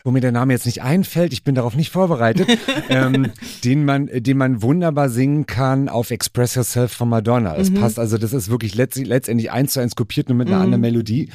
[0.04, 2.48] wo mir der Name jetzt nicht einfällt, ich bin darauf nicht vorbereitet,
[2.90, 3.32] ähm,
[3.64, 7.56] den man, den man wunderbar singen kann auf Express Yourself von Madonna.
[7.56, 7.76] Es mhm.
[7.76, 10.64] passt also, das ist wirklich letztendlich eins zu eins kopiert, nur mit einer mhm.
[10.64, 11.30] anderen Melodie.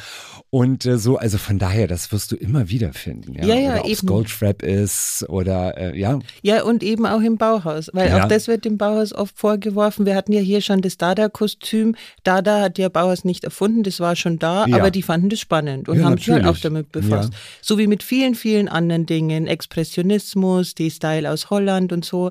[0.51, 3.35] Und äh, so, also von daher, das wirst du immer wieder finden.
[3.35, 4.07] Ja, ja, ja oder eben.
[4.07, 6.19] Goldfrap ist oder äh, ja.
[6.41, 8.25] Ja, und eben auch im Bauhaus, weil ja.
[8.25, 10.07] auch das wird dem Bauhaus oft vorgeworfen.
[10.07, 11.97] Wir hatten ja hier schon das Dada-Kostüm.
[12.25, 14.77] Dada hat ja Bauhaus nicht erfunden, das war schon da, ja.
[14.77, 17.33] aber die fanden das spannend und haben sich halt auch damit befasst.
[17.61, 22.31] So wie mit vielen, vielen anderen Dingen, Expressionismus, die Style aus Holland und so.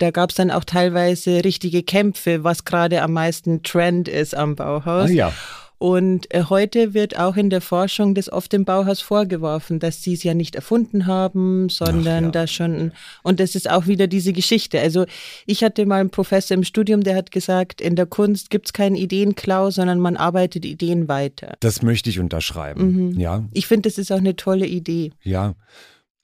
[0.00, 4.56] Da gab es dann auch teilweise richtige Kämpfe, was gerade am meisten Trend ist am
[4.56, 5.08] Bauhaus.
[5.08, 5.32] Ah, ja.
[5.84, 10.14] Und äh, heute wird auch in der Forschung das oft dem Bauhaus vorgeworfen, dass sie
[10.14, 12.30] es ja nicht erfunden haben, sondern ja.
[12.30, 12.92] da schon,
[13.22, 14.80] und das ist auch wieder diese Geschichte.
[14.80, 15.04] Also
[15.44, 18.72] ich hatte mal einen Professor im Studium, der hat gesagt, in der Kunst gibt es
[18.72, 21.54] keinen Ideenklau, sondern man arbeitet Ideen weiter.
[21.60, 23.20] Das möchte ich unterschreiben, mhm.
[23.20, 23.44] ja.
[23.52, 25.12] Ich finde, das ist auch eine tolle Idee.
[25.22, 25.54] Ja.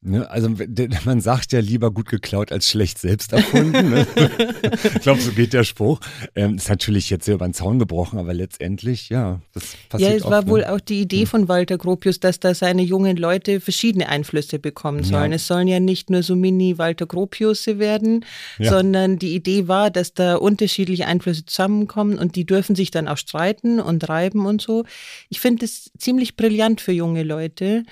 [0.02, 0.48] Ne, also
[1.04, 3.90] man sagt ja lieber gut geklaut als schlecht selbst erfunden.
[3.90, 4.06] Ne?
[4.94, 6.00] ich glaube, so geht der Spruch.
[6.34, 10.16] Ähm, ist natürlich jetzt sehr über den Zaun gebrochen, aber letztendlich, ja, das passiert Ja,
[10.16, 10.50] es oft, war ne?
[10.50, 11.26] wohl auch die Idee hm.
[11.26, 15.32] von Walter Gropius, dass da seine jungen Leute verschiedene Einflüsse bekommen sollen.
[15.32, 15.36] Ja.
[15.36, 18.24] Es sollen ja nicht nur so Mini-Walter Gropius werden,
[18.58, 18.70] ja.
[18.70, 23.18] sondern die Idee war, dass da unterschiedliche Einflüsse zusammenkommen und die dürfen sich dann auch
[23.18, 24.84] streiten und reiben und so.
[25.28, 27.82] Ich finde es ziemlich brillant für junge Leute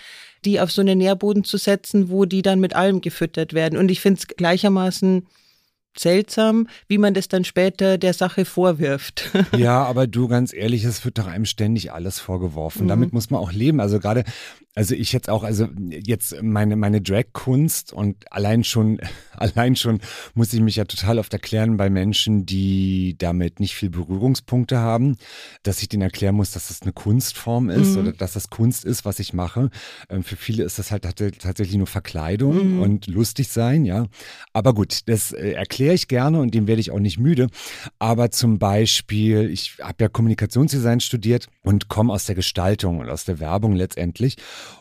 [0.45, 3.79] die auf so einen Nährboden zu setzen, wo die dann mit allem gefüttert werden.
[3.79, 5.27] Und ich finde es gleichermaßen
[5.97, 9.31] seltsam, wie man das dann später der Sache vorwirft.
[9.57, 12.85] Ja, aber du, ganz ehrlich, es wird doch einem ständig alles vorgeworfen.
[12.85, 12.89] Mhm.
[12.89, 13.81] Damit muss man auch leben.
[13.81, 14.25] Also gerade
[14.79, 19.01] also ich jetzt auch, also jetzt meine, meine Drag-Kunst und allein schon,
[19.37, 19.99] allein schon
[20.35, 25.17] muss ich mich ja total oft erklären bei Menschen, die damit nicht viel Berührungspunkte haben,
[25.65, 28.03] dass ich denen erklären muss, dass das eine Kunstform ist mhm.
[28.03, 29.71] oder dass das Kunst ist, was ich mache.
[30.09, 32.81] Ähm, für viele ist das halt tatsächlich nur Verkleidung mhm.
[32.81, 34.07] und lustig sein, ja.
[34.53, 37.49] Aber gut, das äh, erkläre ich gerne und dem werde ich auch nicht müde.
[37.99, 43.25] Aber zum Beispiel, ich habe ja Kommunikationsdesign studiert und komme aus der Gestaltung und aus
[43.25, 44.37] der Werbung letztendlich.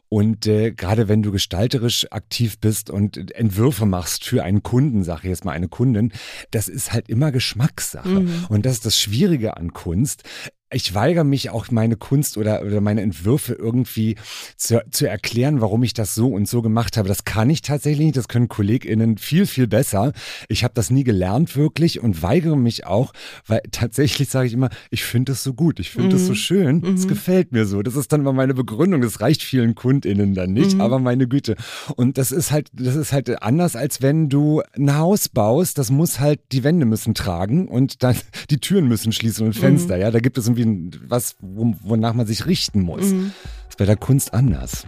[0.10, 5.21] Und äh, gerade wenn du gestalterisch aktiv bist und Entwürfe machst für einen Kunden, sage
[5.23, 6.13] ich jetzt mal eine Kundin,
[6.52, 8.08] das ist halt immer Geschmackssache.
[8.08, 8.45] Mhm.
[8.50, 10.23] Und das ist das Schwierige an Kunst.
[10.69, 14.15] Ich weigere mich auch meine Kunst oder, oder meine Entwürfe irgendwie
[14.58, 17.08] zu, zu erklären, warum ich das so und so gemacht habe.
[17.08, 20.12] Das kann ich tatsächlich nicht, das können KollegInnen viel, viel besser.
[20.49, 23.13] Ich habe das nie gelernt wirklich und weigere mich auch,
[23.45, 26.27] weil tatsächlich sage ich immer, ich finde es so gut, ich finde es mhm.
[26.27, 27.10] so schön, es mhm.
[27.10, 27.82] gefällt mir so.
[27.82, 30.82] Das ist dann immer meine Begründung, das reicht vielen KundInnen dann nicht, mhm.
[30.82, 31.56] aber meine Güte.
[31.95, 35.91] Und das ist halt, das ist halt anders, als wenn du ein Haus baust, das
[35.91, 38.17] muss halt, die Wände müssen tragen und dann
[38.49, 40.01] die Türen müssen schließen und Fenster, mhm.
[40.01, 43.05] ja, da gibt es irgendwie was, wonach man sich richten muss.
[43.05, 43.31] Mhm.
[43.43, 44.87] Das ist bei der Kunst anders.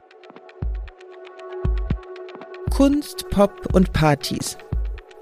[2.70, 4.58] Kunst, Pop und Partys.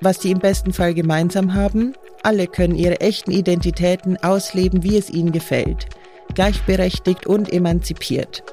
[0.01, 5.09] Was die im besten Fall gemeinsam haben, alle können ihre echten Identitäten ausleben, wie es
[5.09, 5.87] ihnen gefällt,
[6.35, 8.43] gleichberechtigt und emanzipiert.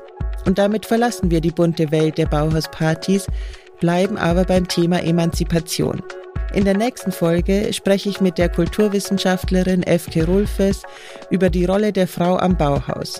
[0.46, 3.26] Und damit verlassen wir die bunte Welt der Bauhauspartys,
[3.80, 6.02] bleiben aber beim Thema Emanzipation.
[6.54, 10.82] In der nächsten Folge spreche ich mit der Kulturwissenschaftlerin Efke Rulfes
[11.28, 13.18] über die Rolle der Frau am Bauhaus.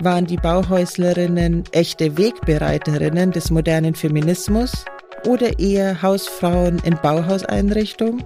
[0.00, 4.84] Waren die Bauhäuslerinnen echte Wegbereiterinnen des modernen Feminismus
[5.26, 8.22] oder eher Hausfrauen in Bauhauseinrichtungen?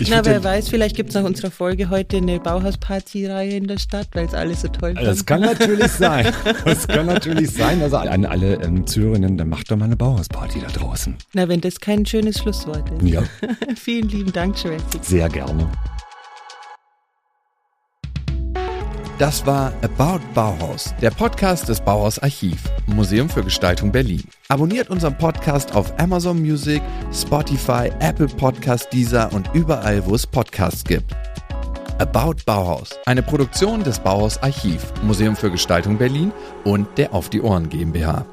[0.00, 3.78] Ich Na, wer weiß, vielleicht gibt es nach unserer Folge heute eine Bauhausparty-Reihe in der
[3.78, 5.06] Stadt, weil es alle so toll fand.
[5.06, 6.32] Das kann natürlich sein.
[6.64, 7.82] Das kann natürlich sein.
[7.82, 11.16] Also an alle ähm, Zuhörerinnen, dann macht doch mal eine Bauhausparty da draußen.
[11.32, 13.08] Na, wenn das kein schönes Schlusswort ist.
[13.08, 13.22] Ja.
[13.76, 14.98] Vielen lieben Dank, Schwätzi.
[15.02, 15.68] Sehr gerne.
[19.18, 24.24] Das war About Bauhaus, der Podcast des Bauhaus Archiv, Museum für Gestaltung Berlin.
[24.48, 30.82] Abonniert unseren Podcast auf Amazon Music, Spotify, Apple Podcast, Deezer und überall, wo es Podcasts
[30.82, 31.14] gibt.
[32.00, 36.32] About Bauhaus, eine Produktion des Bauhaus Archiv, Museum für Gestaltung Berlin
[36.64, 38.26] und der Auf die Ohren GmbH.